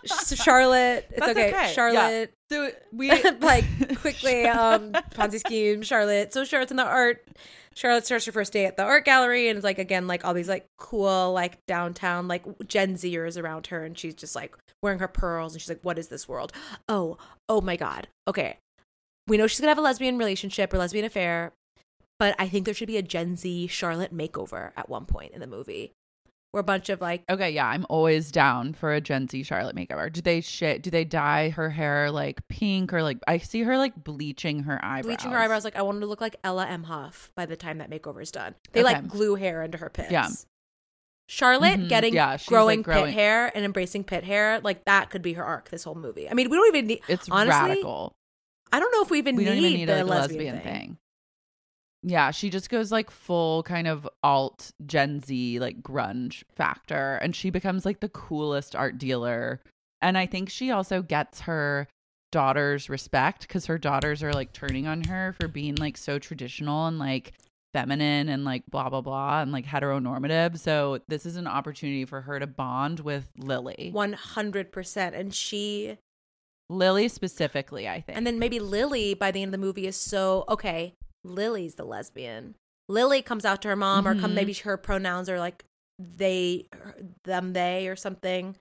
[0.05, 1.49] So Charlotte, it's okay.
[1.49, 1.51] okay.
[1.51, 1.67] Yeah.
[1.69, 3.65] Charlotte, So we like
[4.01, 5.83] quickly, um, Ponzi scheme.
[5.83, 6.33] Charlotte.
[6.33, 7.27] So Charlotte's in the art.
[7.75, 10.35] Charlotte starts her first day at the art gallery, and it's like again, like all
[10.35, 14.99] these like cool, like downtown, like Gen Zers around her, and she's just like wearing
[15.01, 16.53] her pearls, and she's like, "What is this world?
[16.89, 17.19] Oh,
[17.49, 18.09] oh my god.
[18.29, 18.59] Okay,
[19.29, 21.53] we know she's gonna have a lesbian relationship or lesbian affair,
[22.19, 25.41] but I think there should be a Gen Z Charlotte makeover at one point in
[25.41, 25.93] the movie,
[26.51, 29.75] where a bunch of like Okay, yeah, I'm always down for a Gen Z Charlotte
[29.77, 30.13] makeover.
[30.13, 30.83] Do they shit?
[30.83, 34.79] Do they dye her hair like pink or like I see her like bleaching her
[34.85, 35.05] eyebrows?
[35.07, 35.65] bleaching her eyebrows.
[35.65, 38.55] Like I wanted to look like Ella Emhoff by the time that makeover is done.
[38.73, 38.93] They Okay.
[38.95, 40.11] like glue hair into her pits.
[40.13, 40.29] Yeah.
[41.29, 41.89] Charlotte Mhm.
[41.89, 45.23] getting Yeah, she's, like, growing, growing- pit hair and embracing pit hair, like that could
[45.23, 46.29] be her arc this whole movie.
[46.29, 47.01] I mean, we don't even need.
[47.09, 48.13] It's honestly, radical.
[48.73, 50.61] I don't know if we even we need, even need the a, like, lesbian, lesbian
[50.61, 50.81] thing.
[50.81, 50.97] thing.
[52.05, 57.37] Yeah, she just goes like full kind of alt Gen Z like grunge factor and
[57.37, 59.61] she becomes like the coolest art dealer.
[60.01, 61.87] And I think she also gets her
[62.33, 66.87] daughters respect cuz her daughters are like turning on her for being like so traditional
[66.87, 67.35] and like
[67.73, 70.59] feminine and like blah blah blah and like heteronormative.
[70.59, 73.91] So this is an opportunity for her to bond with Lily.
[73.93, 75.99] One hundred percent, and she,
[76.73, 78.17] Lily specifically, I think.
[78.17, 80.95] and then maybe Lily by the end of the movie is so okay.
[81.25, 82.57] Lily's the lesbian.
[82.89, 84.35] Lily comes out to her mom, or come Mhm.
[84.35, 85.65] maybe her pronouns are like
[85.99, 86.67] they,
[87.25, 88.57] them, they, or something.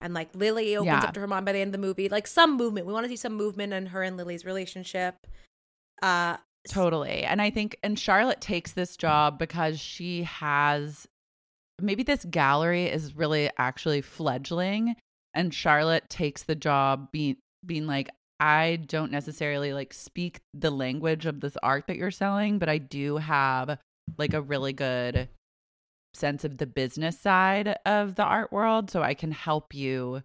[0.00, 1.08] And like Lily opens Yeah.
[1.08, 2.86] up to her mom by the end of the movie, like some movement.
[2.86, 5.26] We want to see some movement in her and Lily's relationship.
[6.02, 6.36] Uh,
[6.68, 7.22] Totally.
[7.24, 11.06] And I think, and Charlotte takes this job because she has
[11.80, 14.96] maybe this gallery is really actually fledgling.
[15.34, 17.36] And Charlotte takes the job being,
[17.66, 22.58] being like, I don't necessarily like speak the language of this art that you're selling,
[22.58, 23.78] but I do have
[24.18, 25.28] like a really good
[26.14, 28.90] sense of the business side of the art world.
[28.90, 30.22] So I can help you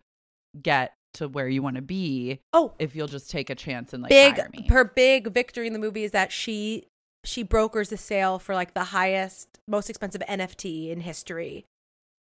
[0.62, 4.02] get to where you want to be oh, if you'll just take a chance and
[4.02, 4.66] like big hire me.
[4.70, 6.86] her big victory in the movie is that she
[7.26, 11.66] she brokers a sale for like the highest most expensive nft in history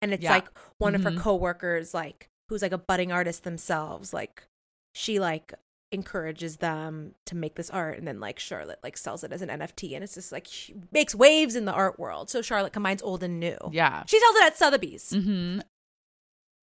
[0.03, 0.33] and it's Yeah.
[0.33, 0.49] like
[0.79, 1.15] one of Mhm.
[1.15, 4.43] her coworkers like who's like a budding artist themselves like
[4.95, 5.55] she like
[5.93, 9.49] encourages them to make this art and then like charlotte like sells it as an
[9.49, 13.03] nft and it's just like she makes waves in the art world so charlotte combines
[13.03, 14.05] old and new yeah.
[14.07, 15.61] she sells it at sotheby's mm-hmm.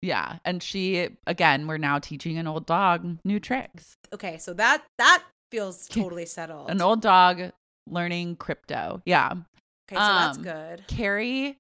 [0.02, 0.38] Yeah.
[0.46, 3.98] And she, again, we're now teaching an old dog new tricks.
[4.14, 7.52] okay so that that feels totally settled An old dog
[7.88, 9.02] learning crypto.
[9.06, 9.32] Yeah.
[9.32, 11.58] okay so that's um, good Carrie,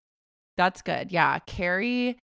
[0.57, 1.11] that's good.
[1.11, 1.39] Yeah.
[1.39, 2.17] Carrie,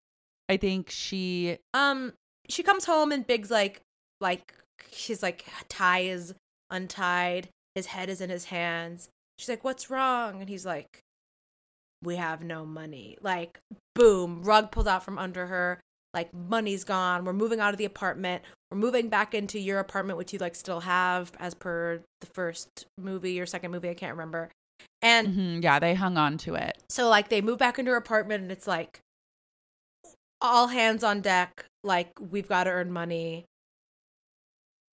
[0.50, 2.14] I think she, Um,
[2.50, 3.82] she comes home and Big's like,
[4.22, 4.54] like
[4.92, 6.34] she's like tie is
[6.70, 9.10] untied, his head is in his hands.
[9.38, 11.00] She's like, "What's wrong?" And he's like,
[12.02, 13.60] "We have no money." Like,
[13.96, 15.80] boom, rug pulled out from under her.
[16.14, 17.26] Like, money's gone.
[17.26, 18.44] We're moving out of the apartment.
[18.72, 22.86] We're moving back into your apartment, which you like still have as per the first
[22.98, 23.90] movie or second movie.
[23.90, 24.50] I can't remember.
[25.02, 26.78] And mhm, yeah, they hung on to it.
[26.90, 29.00] so like they move back into her apartment and it's like
[30.42, 31.66] all hands on deck.
[31.84, 33.46] Like we've got to earn money.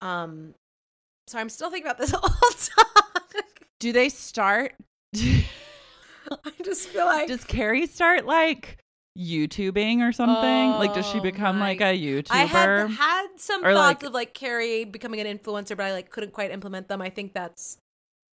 [0.03, 0.53] Um,
[1.27, 3.43] so I'm still thinking about this all time.
[3.79, 4.73] Do they start?
[5.15, 8.77] I just feel like does Carrie start like
[9.17, 10.69] YouTubing or something?
[10.71, 12.31] like, does she Oh become my- like a YouTuber?
[12.31, 15.91] I had had some Or, thoughts like- of like Carrie becoming an influencer, but I
[15.93, 17.01] like couldn't quite implement them.
[17.01, 17.77] I think that's,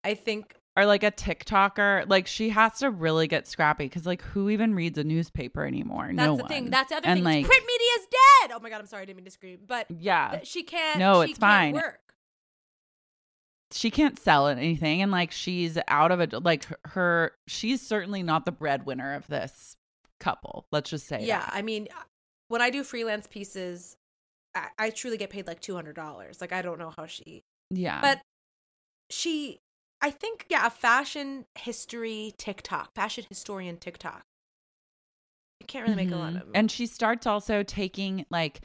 [0.03, 2.09] I think or like a TikToker.
[2.09, 6.05] Like, she has to really get scrappy because, like, who even reads a newspaper anymore?
[6.07, 6.49] that's no the one.
[6.49, 6.69] thing.
[6.69, 7.23] That's the other and thing.
[7.23, 8.51] Like, Print media is dead.
[8.55, 10.99] Oh my god, I'm sorry, I didn't mean to scream, but yeah, th- she can't.
[10.99, 11.73] No, she it's can't fine.
[11.73, 11.99] Work.
[13.71, 18.45] she can't sell anything and like she's out of it like her she's certainly not
[18.45, 19.75] the breadwinner of this
[20.19, 21.51] couple let's just say yeah that.
[21.53, 22.01] i mean uh,
[22.47, 23.95] when i do freelance pieces
[24.55, 28.21] i, I truly get paid like $200 like i don't know how she yeah but
[29.11, 29.59] she
[30.01, 34.21] i think yeah a fashion history tiktok fashion historian tiktok
[35.59, 36.41] you can't really make a lot Mhm.
[36.41, 38.61] of and she starts also taking like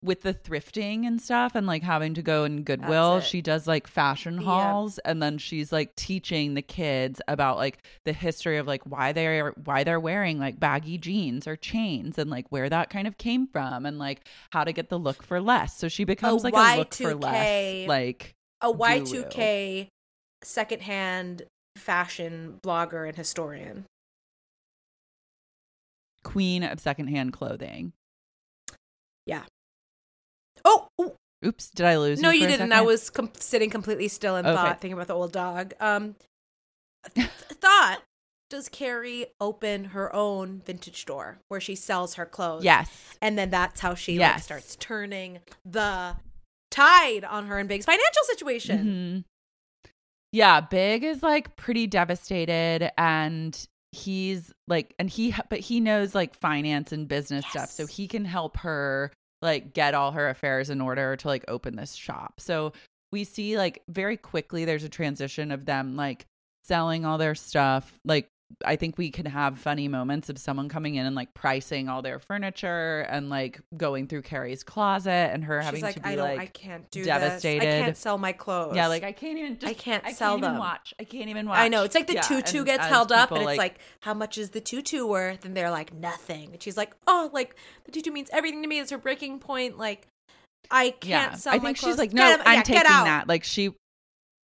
[0.00, 3.88] with the thrifting and stuff and like having to go in goodwill she does like
[3.88, 4.44] fashion Yeah.
[4.44, 9.12] hauls and then she's like teaching the kids about like the history of like why
[9.12, 13.18] they're why they're wearing like baggy jeans or chains and like where that kind of
[13.18, 16.54] came from and like how to get the look for less so she becomes like
[16.54, 18.78] a look for Y2K less like a guru.
[18.78, 19.88] y2k
[20.42, 21.42] secondhand
[21.76, 23.84] fashion blogger and historian
[26.24, 27.92] queen of secondhand clothing
[29.26, 29.44] Yeah.
[30.64, 31.14] oh, ooh,
[31.44, 34.44] oops did i lose no you, you didn't i was com- sitting completely still in
[34.44, 34.54] Okay.
[34.54, 36.16] thought thinking about the old dog um
[37.14, 38.02] th- thought
[38.50, 42.64] does Carrie open her own vintage store where she sells her clothes.
[42.64, 43.14] Yes.
[43.20, 46.16] And then that's how she like starts turning the
[46.70, 49.26] tide on her and Big's financial situation.
[50.32, 56.34] Yeah, Big is like pretty devastated and he's like and he but he knows like
[56.34, 59.10] finance and business stuff so he can help her
[59.40, 62.40] like get all her affairs in order to like open this shop.
[62.40, 62.72] So
[63.10, 66.26] we see like very quickly there's a transition of them like
[66.62, 68.28] selling all their stuff like
[68.64, 72.02] I think we can have funny moments of someone coming in and like pricing all
[72.02, 76.14] their furniture and like going through Carrie's closet and her having like, to be I
[76.14, 77.62] like I can't do devastated.
[77.62, 77.74] This.
[77.74, 78.74] I can't sell my clothes.
[78.74, 79.58] yeah, like I can't even.
[79.58, 80.58] Just, I can't I sell can't them.
[80.58, 80.94] watch.
[80.98, 81.58] I can't even watch.
[81.58, 81.84] I know.
[81.84, 84.60] It's like the Yeah, tutu gets held up, and it's like, how much is the
[84.60, 85.44] tutu worth?
[85.44, 86.50] And they're like, nothing.
[86.52, 88.80] And she's like, oh, like the tutu means everything to me.
[88.80, 89.78] It's her breaking point.
[89.78, 90.08] Like,
[90.70, 91.34] I can't yeah.
[91.34, 91.54] sell.
[91.54, 93.28] I think she's like, Get no, out- I'm yeah, taking that.
[93.28, 93.74] Like she,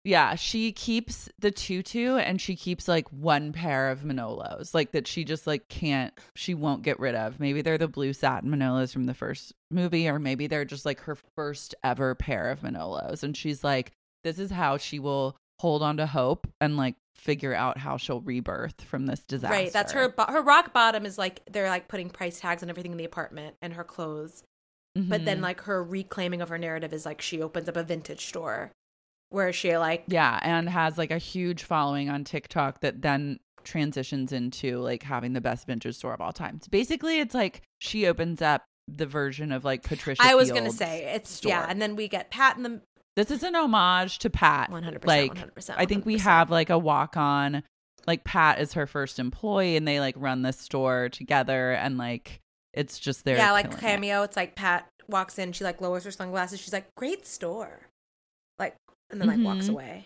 [0.04, 5.08] yeah, she keeps the tutu and she keeps like one pair of Manolos, like that
[5.08, 7.40] she just like can't, she won't get rid of.
[7.40, 11.02] Maybe they're the blue satin Manolos from the first movie, or maybe they're just like
[11.02, 13.92] her first ever pair of Manolos, and she's like,
[14.24, 18.22] this is how she will hold on to hope and like figure out how she'll
[18.22, 19.54] rebirth from this disaster.
[19.56, 19.72] Right.
[19.72, 20.10] That's her.
[20.10, 23.06] Bo- her rock bottom is like they're like putting price tags on everything in the
[23.06, 24.44] apartment and her clothes.
[24.96, 25.44] But then Mhm.
[25.44, 28.72] like her reclaiming of her narrative is like she opens up a vintage store
[29.32, 34.32] where she like Yeah, and has like a huge following on TikTok that then transitions
[34.32, 36.60] into like having the best vintage store of all time.
[36.62, 40.22] So basically, it's like she opens up the version of like Patricia.
[40.24, 41.52] I was gonna say it's store.
[41.52, 42.82] yeah, and then we get Pat in the
[43.16, 44.70] This is an homage to Pat.
[44.70, 47.64] 100%, Like 100%, I think we have like a walk on.
[48.08, 52.42] Like Pat is her first employee, and they like run this store together, and like
[52.74, 54.24] it's just their yeah, like cameo.
[54.24, 56.60] It's like Pat walks in, she like lowers her sunglasses.
[56.60, 57.88] She's like, "Great store,"
[59.12, 59.72] and then like walks Mhm.
[59.72, 60.06] away.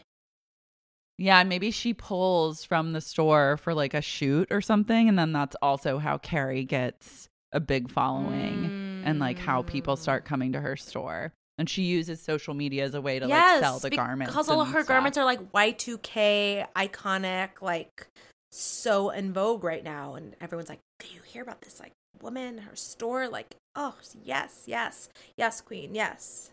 [1.18, 5.18] Yeah, and maybe she pulls from the store for like a shoot or something, and
[5.18, 10.00] then that's also how Carrie gets a big following and like how people Mm.
[10.00, 11.32] start coming to her store.
[11.58, 14.30] And she uses social media as a way to like sell the garments.
[14.30, 14.88] because all of her stuff.
[14.90, 18.08] garments are like Y2K iconic, like
[18.52, 22.58] so in vogue right now, and everyone's like, "Do you hear about this like woman,
[22.58, 26.52] her store?" Like, oh yes, yes, yes, queen, yes.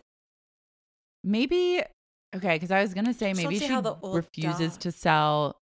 [1.23, 1.81] maybe
[2.35, 5.59] okay, because I was gonna say maybe she refuses dog- to sell.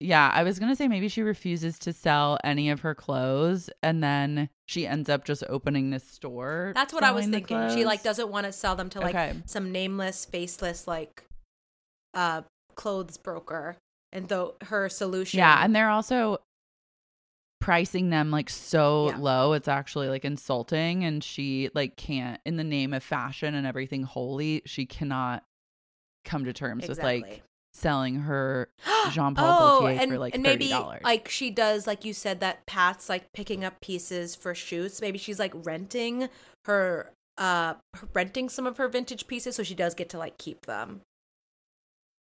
[0.00, 4.02] Yeah, I was gonna say maybe she refuses to sell any of her clothes, and
[4.02, 6.72] then she ends up just opening this store.
[6.74, 7.70] That's what I was thinking.
[7.70, 9.34] She like doesn't want to sell them to like Okay.
[9.46, 11.24] some nameless, faceless like
[12.12, 12.42] uh
[12.74, 13.76] clothes broker.
[14.12, 16.38] And though her solution Yeah, and they're also
[17.60, 19.16] pricing them like so Yeah.
[19.16, 23.66] low it's actually like insulting and she like can't in the name of fashion and
[23.66, 25.44] everything holy she cannot
[26.24, 28.68] come to terms with like selling her
[29.10, 31.00] Jean Paul oh, Gaultier and, for like and thirty maybe dollars.
[31.04, 35.00] like she does, like you said, that Pat's like picking up pieces for shoots.
[35.00, 36.28] Maybe she's like renting
[36.66, 37.74] her, uh,
[38.12, 41.00] renting some of her vintage pieces, so she does get to like keep them.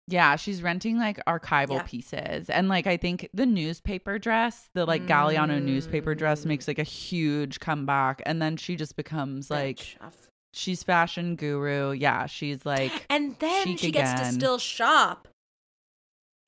[0.08, 1.82] yeah, she's renting like archival Yeah.
[1.82, 2.50] pieces.
[2.50, 6.46] And like I think the newspaper dress, the like Galliano newspaper dress Mm.
[6.46, 11.92] makes like a huge comeback and then she just becomes like off- she's fashion guru.
[11.92, 15.28] Yeah, she's like and then she gets to still shop.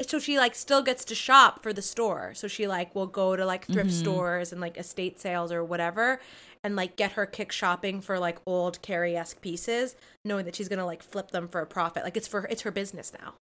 [0.03, 2.35] So she like still gets to shop for the store.
[2.35, 4.01] So she like will go to like thrift Mhm.
[4.01, 6.21] stores and like estate sales or whatever,
[6.65, 9.95] and like get her kick shopping for like old Carrie esque pieces,
[10.25, 12.03] knowing that she's gonna like flip them for a profit.
[12.03, 13.35] Like it's for it's her business now.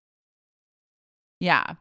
[1.41, 1.75] Yeah.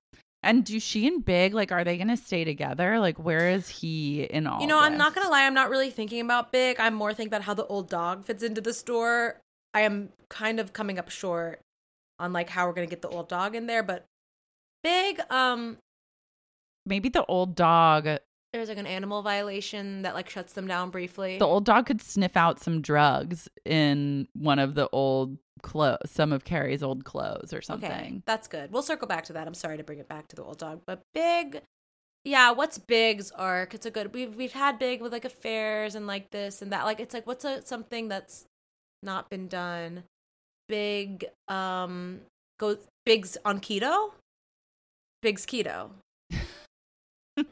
[0.43, 2.99] And do she and Big like are they gonna stay together?
[2.99, 4.59] Like where is he in all?
[4.61, 6.79] You know, I'm not gonna lie, I'm not really thinking about Big.
[6.79, 9.39] I'm more thinking about how the old dog fits into the store.
[9.73, 11.61] I am kind of coming up short
[12.19, 14.05] on like how we're gonna get the old dog in there, but
[14.83, 15.77] Big, um,
[16.85, 18.07] Maybe the old dog.
[18.51, 21.37] there's like an animal violation that like shuts them down briefly.
[21.37, 26.31] The old dog could sniff out some drugs in one of the old clothes, some
[26.31, 27.91] of Carrie's old clothes or something.
[27.91, 28.71] Okay, that's good.
[28.71, 29.47] We'll circle back to that.
[29.47, 31.61] I'm sorry to bring it back to the old dog, but Big,
[32.25, 33.73] yeah, what's Big's arc?
[33.73, 34.13] It's a good.
[34.13, 36.85] We've we've had Big with like affairs and like this and that.
[36.85, 38.45] Like it's like what's a something that's
[39.03, 40.03] not been done.
[40.67, 42.21] Big, um,
[42.59, 44.11] goes Big's on keto.
[45.21, 45.89] Big's keto.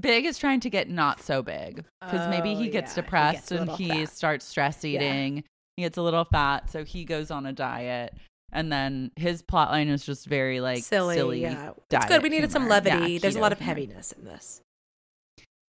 [0.00, 3.00] Big is trying to get not so big because maybe Oh, he gets yeah, he
[3.02, 4.08] depressed gets and he fat.
[4.08, 5.44] starts stress eating.
[5.80, 8.12] He gets a little fat, so he goes on a diet.
[8.52, 11.14] And then his plot line is just very like silly.
[11.16, 11.70] silly, yeah.
[11.90, 12.22] It's good.
[12.22, 13.12] We needed some levity.
[13.14, 13.74] Yeah, There's a lot of humor.
[13.80, 14.60] heaviness in this.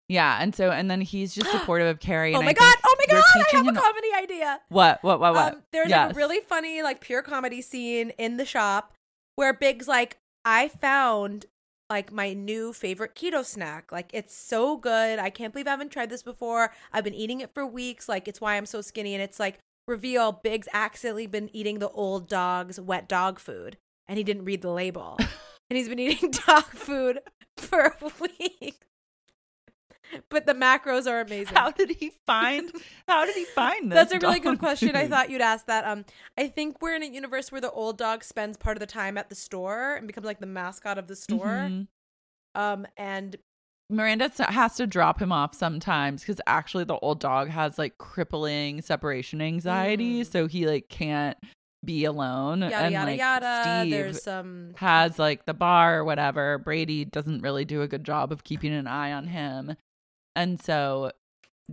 [0.08, 2.34] Yeah, and so and then he's just supportive of Carrie.
[2.34, 2.74] Oh my I god!
[2.84, 3.24] Oh my god!
[3.34, 4.60] I have a comedy idea.
[4.68, 5.02] What?
[5.02, 5.20] What?
[5.20, 5.32] What?
[5.34, 5.54] What?
[5.54, 6.12] Um, there's Yes.
[6.12, 8.92] a really funny, like pure comedy scene in the shop
[9.36, 11.46] where Big's like, I found
[11.88, 13.90] like my new favorite keto snack.
[13.92, 15.18] Like it's so good.
[15.18, 16.72] I can't believe I haven't tried this before.
[16.92, 18.06] I've been eating it for weeks.
[18.08, 19.14] Like it's why I'm so skinny.
[19.14, 23.78] And it's like reveal Big's accidentally been eating the old dog's wet dog food,
[24.08, 25.16] and he didn't read the label,
[25.70, 27.20] and he's been eating dog food
[27.56, 28.86] for a week.
[30.28, 31.56] But the macros are amazing.
[31.56, 32.70] How did he find?
[33.08, 33.96] How did he find this?
[33.96, 34.94] That's a really good question.
[34.94, 35.84] I thought you'd ask that.
[35.84, 36.04] Um,
[36.38, 39.18] I think we're in a universe where the old dog spends part of the time
[39.18, 41.46] at the store and becomes like the mascot of the store.
[41.46, 41.88] Mhm.
[42.54, 43.36] Um, and
[43.90, 48.80] Miranda has to drop him off sometimes because actually the old dog has like crippling
[48.82, 50.32] separation anxiety, Mm.
[50.32, 51.36] so he like can't
[51.84, 52.62] be alone.
[52.62, 53.80] yada and yada like yada.
[53.82, 56.56] Steve There's some has like the bar or whatever.
[56.58, 59.76] Brady doesn't really do a good job of keeping an eye on him,
[60.34, 61.12] and so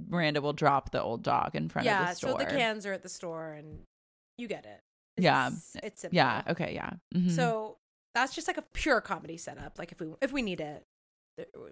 [0.10, 2.04] Miranda will drop the old dog in front yeah.
[2.04, 2.30] of the store.
[2.32, 3.80] Yeah, so the cans are at the store, and
[4.38, 4.82] you get it.
[5.18, 5.48] Yeah.
[5.48, 6.16] It's, it's simple.
[6.18, 6.42] Yeah.
[6.50, 6.74] Okay.
[6.74, 6.92] Yeah.
[7.16, 7.32] Mhm.
[7.32, 7.78] So
[8.14, 9.80] that's just like a pure comedy setup.
[9.80, 10.84] Like if we if we need it,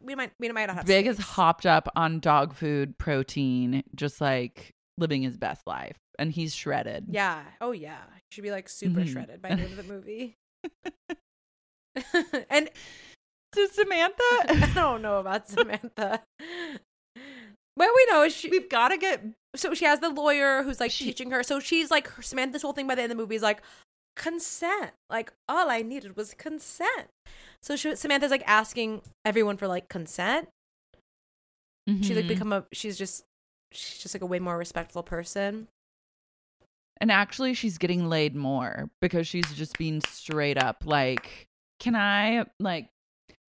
[0.03, 0.86] we might we might not have.
[0.86, 1.26] Big is space.
[1.28, 7.05] hopped up on dog food protein, just like living his best life, and he's shredded.
[7.10, 7.43] Yeah.
[7.62, 7.99] Oh yeah.
[8.16, 9.12] He should be like super Mhm.
[9.12, 10.36] shredded by the end of the movie.
[12.49, 12.70] and
[13.53, 16.22] So Samantha, I don't know about Samantha.
[17.78, 18.49] Well, we know she.
[18.49, 19.24] we've got to get
[19.55, 21.43] So she has the lawyer who's like She- teaching her.
[21.43, 23.62] So she's like Samantha's whole thing by the end of the movie is like
[24.20, 24.92] consent.
[25.10, 27.08] Like all I needed was consent.
[27.64, 30.50] So she, Samantha's like asking everyone for like consent.
[31.88, 32.28] She like mm-hmm.
[32.28, 32.66] become a.
[32.72, 33.24] She's just.
[33.72, 35.68] She's just like a way more respectful person.
[37.02, 41.48] And actually, she's getting laid more because she's just being straight up like,
[41.80, 42.90] "Can I like?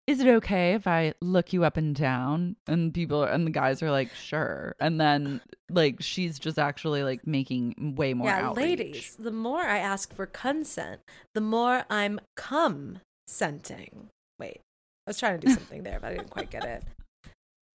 [0.07, 3.81] Is it okay if I look you up and down?" And people and the guys
[3.81, 8.27] are like, "Sure." And then like she's just actually like making way more.
[8.27, 8.79] yeah, outreach.
[8.79, 9.15] ladies.
[9.17, 11.01] The more I ask for consent,
[11.33, 14.09] the more I'm consenting.
[14.39, 14.61] Wait,
[15.07, 16.83] I was trying to do something there, but I didn't quite get it.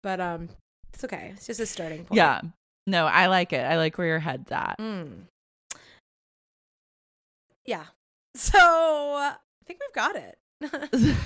[0.03, 0.49] But um,
[0.93, 1.31] it's okay.
[1.35, 2.17] It's just a starting point.
[2.17, 2.41] Yeah.
[2.87, 3.65] No, I like it.
[3.65, 4.75] I like where your head's at.
[4.79, 5.23] Mm.
[7.65, 7.85] Yeah.
[8.35, 10.37] So I think we've got it.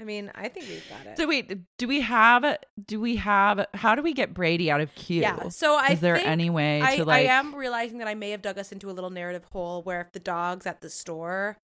[0.00, 1.16] I mean, I think we've got it.
[1.16, 4.94] So wait, do we have do we have how do we get Brady out of
[4.94, 5.22] Q?
[5.22, 5.48] Yeah.
[5.48, 8.14] So I Is there think any way I, to like I am realizing that I
[8.14, 10.90] may have dug us into a little narrative hole where if the dog's at the
[10.90, 11.56] store,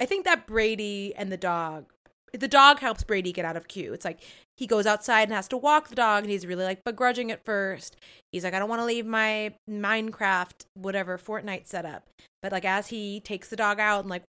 [0.00, 1.92] I think that Brady and the dog,
[2.32, 3.92] the dog helps Brady get out of Q.
[3.92, 4.20] It's like
[4.56, 7.44] he goes outside and has to walk the dog, and he's really like begrudging at
[7.44, 7.96] first.
[8.32, 12.08] He's like, I don't want to leave my Minecraft, whatever Fortnite setup.
[12.42, 14.22] But like as he takes the dog out and like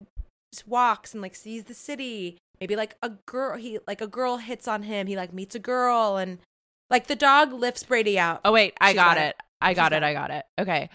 [0.65, 4.67] walks and like sees the city, maybe like a girl, he like a girl hits
[4.67, 5.07] on him.
[5.07, 6.39] He like meets a girl and.
[6.87, 8.41] Like the dog lifts Brady out.
[8.45, 9.35] Oh wait, I She's got got it.
[9.59, 10.03] I got it.
[10.03, 10.45] I got it.
[10.59, 10.89] Okay.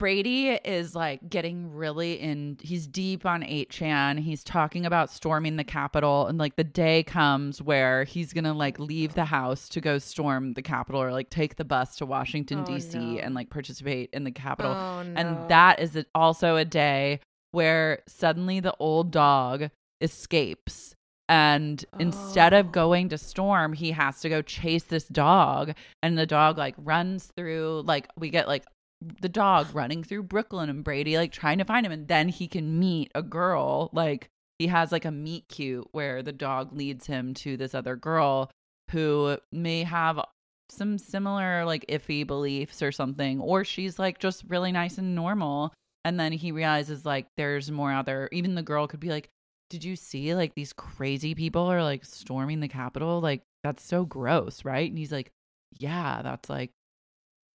[0.00, 4.18] Brady is like getting really in he's deep on 8chan.
[4.18, 8.52] He's talking about storming the Capitol and like the day comes where he's going to
[8.52, 12.06] like leave the house to go storm the Capitol or like take the bus to
[12.06, 13.20] Washington Oh, DC no.
[13.20, 14.72] and like participate in the Capitol.
[14.72, 15.14] Oh, no.
[15.14, 17.20] And that is also a day
[17.52, 19.70] where suddenly the old dog
[20.00, 20.94] escapes.
[21.28, 22.70] And instead of Oh.
[22.70, 25.74] going to storm, he has to go chase this dog.
[26.02, 28.64] And the dog like runs through, like, we get like
[29.00, 31.92] the dog running through Brooklyn and Brady like trying to find him.
[31.92, 33.90] And then he can meet a girl.
[33.92, 34.28] Like,
[34.58, 38.50] he has like a meet cute where the dog leads him to this other girl
[38.90, 40.20] who may have
[40.68, 45.72] some similar like iffy beliefs or something or she's like just really nice and normal
[46.04, 49.28] and then he realizes like there's more out there even the girl could be like
[49.70, 54.04] did you see like these crazy people are like storming the capitol like that's so
[54.04, 55.30] gross right and he's like
[55.78, 56.70] yeah that's like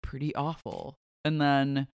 [0.02, 1.86] pretty awful and then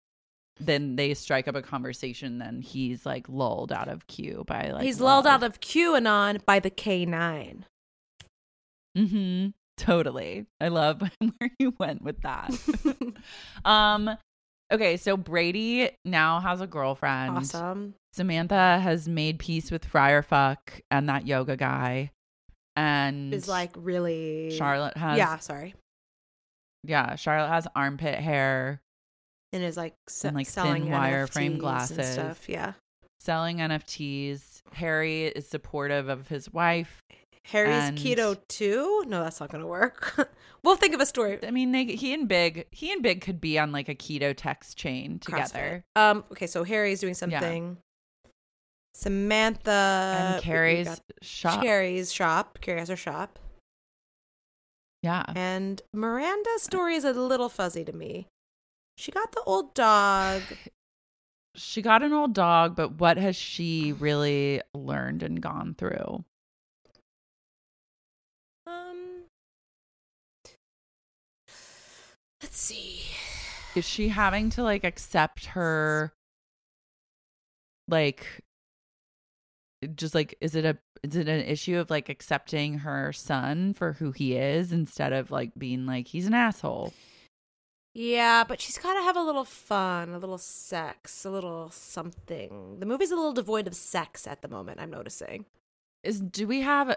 [0.60, 4.84] then they strike up a conversation then he's like lulled out of Q by like
[4.84, 7.64] He's lulled out of QAnon by the K9.
[8.96, 9.48] Mm-hmm.
[9.76, 10.46] Totally.
[10.60, 11.02] I love
[11.38, 12.56] where you went with that.
[13.64, 14.16] um
[14.72, 17.36] okay, so Brady now has a girlfriend.
[17.36, 17.94] awesome.
[18.14, 22.10] Samantha has made peace with Friar Fuck and that yoga guy.
[22.76, 25.74] And Is like really Charlotte has Yeah, sorry.
[26.84, 28.80] Yeah, Charlotte has armpit hair,
[29.52, 32.12] And is like, se- And, like, selling wireframe NFTs and glasses.
[32.12, 32.48] stuff.
[32.48, 32.72] Yeah.
[33.20, 34.60] selling NFTs.
[34.74, 37.00] Harry is supportive of his wife.
[37.46, 39.04] Harry's And- keto too?
[39.06, 40.30] No, that's not gonna work.
[40.62, 41.38] we'll think of a story.
[41.46, 44.34] I mean, they he and Big, he and Big could be on like a keto
[44.36, 45.46] text chain CrossFit.
[45.52, 45.84] together.
[45.96, 46.24] Um.
[46.32, 47.78] Okay, so Harry's doing something.
[48.94, 51.62] Samantha and Carrie's shop.
[51.62, 52.58] Carrie's shop.
[52.60, 53.38] Carrie has her shop.
[55.02, 55.24] Yeah.
[55.34, 58.28] And Miranda's story is a little fuzzy to me.
[58.96, 60.42] She got the old dog.
[61.56, 66.24] she got an old dog, but what has she really learned and gone through?
[68.66, 69.24] Um,
[72.40, 73.02] let's see.
[73.74, 76.12] Is she having to like accept her
[77.88, 78.43] like
[79.88, 83.92] just like is it a is it an issue of like accepting her son for
[83.94, 86.92] who he is instead of like being like he's an asshole?
[87.96, 92.78] Yeah, but she's got to have a little fun, a little sex, a little something.
[92.80, 95.44] The movie's a little devoid of sex at the moment, I'm noticing.
[96.02, 96.96] Is do we have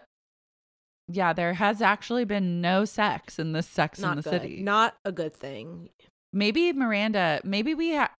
[1.07, 4.41] Yeah, there has actually been no sex in this Sex Not in the good.
[4.41, 4.63] City.
[4.63, 5.89] Not a good thing.
[6.33, 8.11] maybe Miranda, maybe we have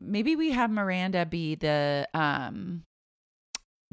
[0.00, 2.82] maybe we have Miranda be the um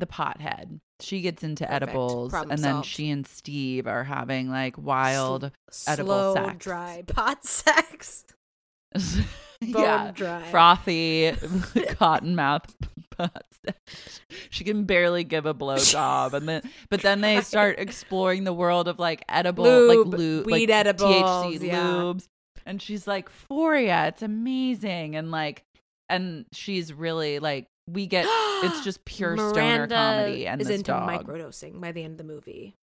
[0.02, 0.82] the pothead.
[1.00, 1.84] She gets into Perfect.
[1.84, 6.58] edibles Problem and then she and Steve are having like wild Sl- edible slow, sex.
[6.58, 8.26] dry pot sex.
[9.62, 10.44] yeah, dry.
[10.52, 11.32] frothy
[11.92, 12.76] cotton mouth
[13.18, 13.60] butts.
[14.50, 18.88] she can barely give a blowjob, and then but then they start exploring the world
[18.88, 21.14] of like edible, Lube, like lube, weed like edibles,
[21.46, 21.84] THC yeah.
[21.84, 22.28] lubes,
[22.66, 25.64] and she's like, "Foria, it's amazing," and like,
[26.10, 28.26] and she's really like, we get
[28.64, 31.10] it's just pure stoner comedy, and is this into dog.
[31.26, 32.76] microdosing by the end of the movie,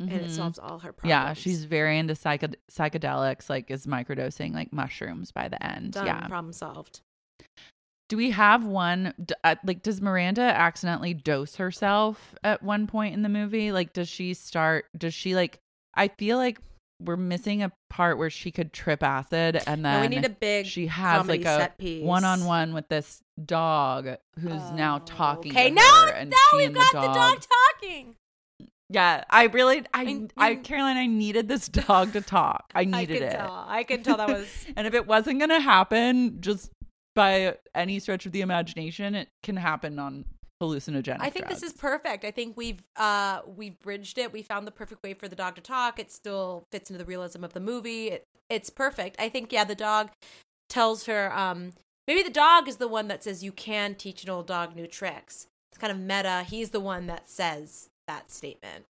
[0.00, 0.30] and it Mhm.
[0.30, 1.10] solves all her problems.
[1.10, 5.92] Yeah, she's very into psyched- psychedelics, like is microdosing like mushrooms by the end.
[5.92, 6.06] done.
[6.06, 6.26] Yeah.
[6.28, 7.00] Problem solved.
[8.08, 9.14] Do we have one?
[9.42, 13.72] uh, Like, does Miranda accidentally dose herself at one point in the movie?
[13.72, 14.84] Like, does she start?
[14.96, 15.60] Does she like?
[15.94, 16.58] I feel like
[17.04, 20.30] we're missing a part where she could trip acid, and then No, we need a
[20.30, 21.70] big she has like a
[22.02, 25.52] one-on-one with this dog who's now oh, talking.
[25.52, 27.42] Okay, now, and now we've and got the dog
[27.80, 28.16] talking.
[28.88, 32.70] Yeah, I really, I, I- I, I- Caroline, I needed this dog to talk.
[32.74, 33.32] I I needed can it.
[33.32, 33.64] tell.
[33.66, 34.66] I can tell that was.
[34.76, 36.70] and if it wasn't going to happen just
[37.14, 40.24] by any stretch of the imagination, it can happen on
[40.62, 41.18] hallucinogenic.
[41.20, 42.24] I think this is perfect.
[42.24, 44.32] I think we've uh we've bridged it.
[44.32, 45.98] We found the perfect way for the dog to talk.
[45.98, 48.08] It still fits into the realism of the movie.
[48.08, 49.16] It, it's perfect.
[49.18, 50.10] I think yeah, the dog
[50.68, 51.72] tells her um
[52.06, 54.86] maybe the dog is the one that says you can teach an old dog new
[54.86, 55.46] tricks.
[55.70, 56.44] It's kind of meta.
[56.48, 58.84] He's the one that says that statement.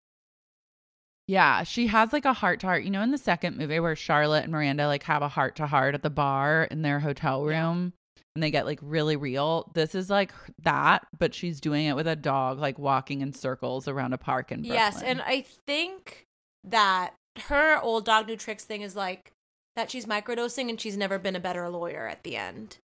[1.28, 2.84] Yeah, she has like a heart to heart.
[2.84, 5.66] You know, in the second movie where Charlotte and Miranda like have a heart to
[5.66, 7.92] heart at the bar in their hotel room
[8.34, 9.70] and they get like really real.
[9.74, 13.88] This is like that, but she's doing it with a dog like walking in circles
[13.88, 14.74] around a park in Brooklyn.
[14.78, 16.24] Yes, and I think
[16.64, 17.14] that
[17.48, 19.32] her old dog new tricks thing is like
[19.76, 22.78] that she's microdosing and she's never been a better lawyer at the end.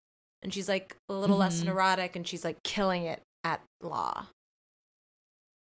[0.42, 1.66] And she's like a little less Mhm.
[1.66, 4.26] neurotic and she's like killing it at law.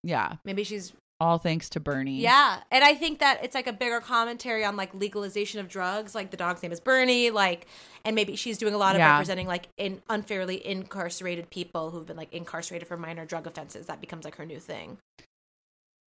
[0.02, 2.20] yeah, Maybe she's all thanks to Bernie.
[2.20, 6.14] yeah, and I think that it's like a bigger commentary on like legalization of drugs.
[6.14, 7.66] Like the dog's name is Bernie, like,
[8.04, 9.12] and maybe she's doing a lot of Yeah.
[9.12, 13.86] representing like in unfairly incarcerated people who've been like incarcerated for minor drug offenses.
[13.86, 14.98] That becomes like her new thing.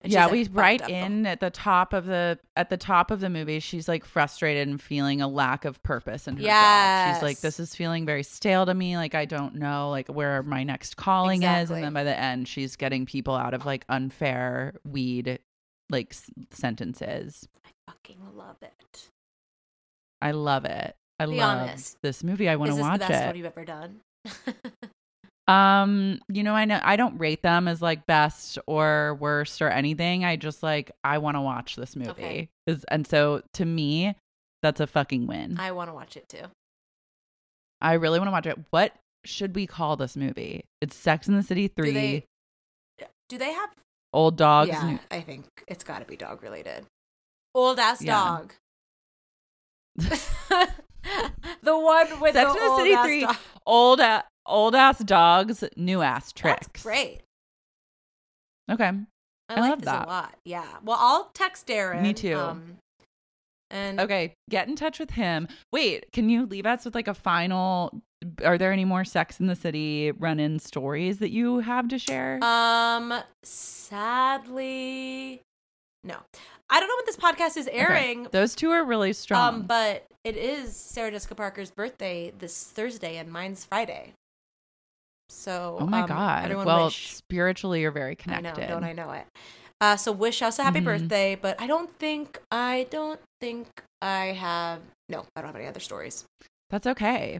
[0.01, 3.19] And yeah, we fucked right in at the top of the at the top of
[3.19, 3.59] the movie.
[3.59, 7.15] She's like frustrated and feeling a lack of purpose in her job.
[7.15, 8.95] She's like, "This is feeling very stale to me.
[8.95, 12.47] Like I don't know like where my next calling is." And then by the end,
[12.47, 15.39] she's getting people out of like unfair weed
[15.89, 17.47] like s- sentences.
[17.65, 19.09] I fucking love it.
[20.21, 20.95] I love it.
[21.19, 21.97] I Be love honest.
[22.03, 22.47] this movie.
[22.47, 23.27] I want Is to this watch the best it.
[23.27, 24.01] one you've ever done?
[25.47, 29.69] Um, you know, I know I don't rate them as like best or worst or
[29.69, 30.25] anything.
[30.25, 32.09] I just like I want to watch this movie.
[32.11, 32.49] Okay.
[32.65, 34.15] Is and so to me,
[34.61, 35.57] that's a fucking win.
[35.59, 36.43] I, want to watch it too.
[37.79, 38.57] I really want to watch it.
[38.71, 38.93] What
[39.23, 40.65] should we call this movie?
[40.81, 42.25] It's Sex in the City 3, Do they?
[43.29, 43.69] Do they have?
[44.13, 44.69] Old Dogs.
[44.69, 46.85] yeah, New- I think it's got to be dog related.
[47.53, 48.13] Old ass Yeah.
[48.15, 48.53] dog.
[49.97, 53.35] the one with Sex the in the old City ass 3, dog.
[53.65, 56.67] old a- old ass dogs, new ass tricks.
[56.67, 57.19] That's great.
[58.71, 58.91] Okay.
[59.49, 60.05] I, I like love this that.
[60.05, 60.35] a lot.
[60.45, 60.65] Yeah.
[60.83, 62.01] Well, I'll text Darren.
[62.01, 62.35] Me too.
[62.35, 62.77] Um,
[63.69, 65.47] and Okay, get in touch with him.
[65.71, 68.01] Wait, can you leave us with like a final?
[68.43, 72.39] Are there any more Sex in the City run-in stories that you have to share?
[72.43, 73.13] Um,
[73.43, 75.41] sadly,
[76.03, 76.15] no.
[76.69, 77.77] I don't know when this podcast is Okay.
[77.77, 78.27] airing.
[78.31, 79.55] Those two are really strong.
[79.55, 84.13] Um, but it is Sarah Jessica Parker's birthday this Thursday, and mine's Friday.
[85.29, 86.65] So, oh my um, god!
[86.65, 87.09] Well, wish.
[87.15, 88.61] spiritually, you're very I connected.
[88.61, 89.25] know, don't I know it?
[89.79, 90.85] Uh, so wish us a happy Mhm.
[90.85, 93.67] birthday, but I don't think I don't think
[94.01, 94.81] I have.
[95.09, 96.25] No, I don't have any other stories.
[96.69, 97.39] That's okay.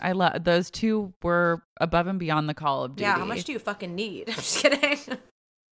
[0.00, 3.02] I love those two were above and beyond the call of duty.
[3.02, 4.28] Yeah, how much do you fucking need?
[4.28, 4.98] I'm just kidding.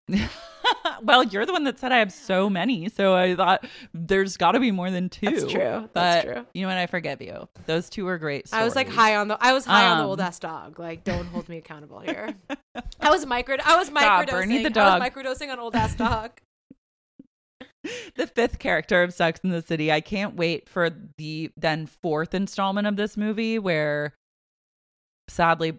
[1.01, 4.53] well, you're the one that said I have so many, so I thought there's got
[4.53, 5.29] to be more than two.
[5.29, 5.81] That's true.
[5.81, 6.45] But That's true.
[6.53, 6.77] you know what?
[6.77, 7.47] I forgive you.
[7.65, 8.49] Those two were great.
[8.53, 10.79] I was like high on the I was high on the Um, old ass dog.
[10.79, 12.35] Like, don't hold me accountable here.
[12.99, 14.31] I was micro I was God, microdosing.
[14.31, 15.01] Bernie the I dog.
[15.01, 16.31] was microdosing on old ass dog.
[18.15, 19.91] the fifth character of Sex in the City.
[19.91, 24.13] I can't wait for the then fourth installment of this movie where
[25.31, 25.77] sadly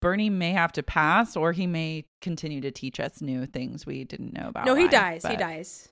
[0.00, 4.04] Bernie may have to pass or he may continue to teach us new things we
[4.04, 4.64] didn't know about.
[4.66, 5.26] no, he life, dies.
[5.26, 5.88] He dies.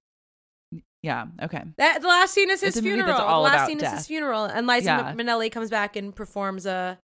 [1.03, 1.62] Yeah, okay.
[1.78, 3.19] That the last scene is his It's a movie funeral.
[3.19, 5.15] the last scene is his funeral, and Liza Yeah.
[5.15, 6.99] Minnelli comes back and performs a.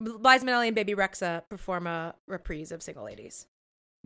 [0.00, 3.46] Liza Minnelli and Bebe Rexha perform a reprise of "Single Ladies"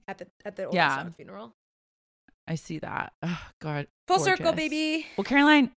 [0.06, 1.08] at the at the Yeah.
[1.16, 1.54] funeral.
[2.46, 3.12] I see that.
[3.22, 3.88] Oh god.
[4.06, 5.06] Full circle, baby.
[5.16, 5.70] Well, Caroline, uh,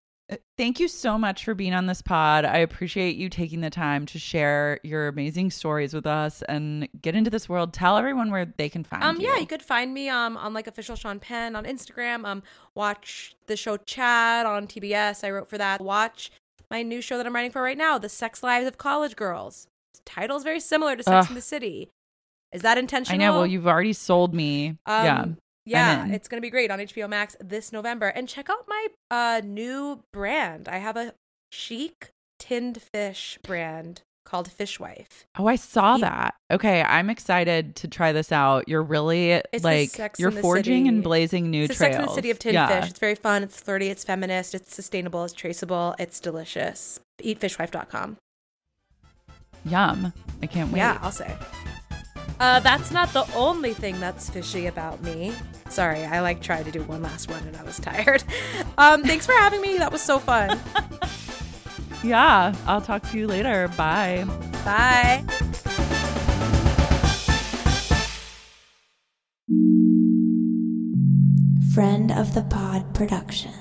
[0.57, 2.45] thank you so much for being on this pod.
[2.45, 7.15] I appreciate you taking the time to share your amazing stories with us and get
[7.15, 7.73] into this world.
[7.73, 9.27] Tell everyone where they can find Um, you.
[9.27, 12.25] yeah, you could find me um on like official Sean Penn on Instagram.
[12.25, 12.43] Um,
[12.75, 15.23] watch the show Chad on TBS.
[15.23, 15.81] I wrote for that.
[15.81, 16.31] Watch
[16.69, 19.67] my new show that I'm writing for right now, The Sex Lives of College Girls.
[19.93, 21.29] The title is very similar to Sex Ugh.
[21.31, 21.89] in the City.
[22.53, 23.15] Is that intentional?
[23.21, 23.33] I know.
[23.33, 24.77] Well, you've already sold me.
[24.85, 25.25] Um, yeah.
[25.65, 28.07] Yeah, it's gonna be great on HBO Max this November.
[28.07, 30.67] And check out my uh new brand.
[30.67, 31.13] I have a
[31.51, 35.25] chic tinned fish brand called Fishwife.
[35.38, 36.35] Oh, I saw that.
[36.51, 38.67] Okay, I'm excited to try this out.
[38.67, 41.95] You're really like you're forging and blazing new it's trails.
[41.95, 42.81] Sex in the City of tinned yeah.
[42.81, 42.89] fish.
[42.89, 43.43] It's very fun.
[43.43, 43.89] It's flirty.
[43.89, 44.55] It's feminist.
[44.55, 45.23] It's sustainable.
[45.23, 45.95] It's traceable.
[45.99, 46.99] It's delicious.
[47.21, 48.17] Eatfishwife.com.
[49.65, 50.13] Yum!
[50.41, 50.79] I can't wait.
[50.79, 51.35] Yeah, I'll say.
[52.41, 55.31] Uh, that's not the only thing that's fishy about me.
[55.69, 58.23] Sorry, I like tried to do one last one and I was tired.
[58.77, 59.77] Um, thanks for having me.
[59.77, 60.59] That was so fun.
[62.03, 62.55] Yeah.
[62.65, 63.68] I'll talk to you later.
[63.77, 64.26] Bye.
[64.65, 65.23] Bye.
[71.76, 73.60] Friend of the Pod Productions.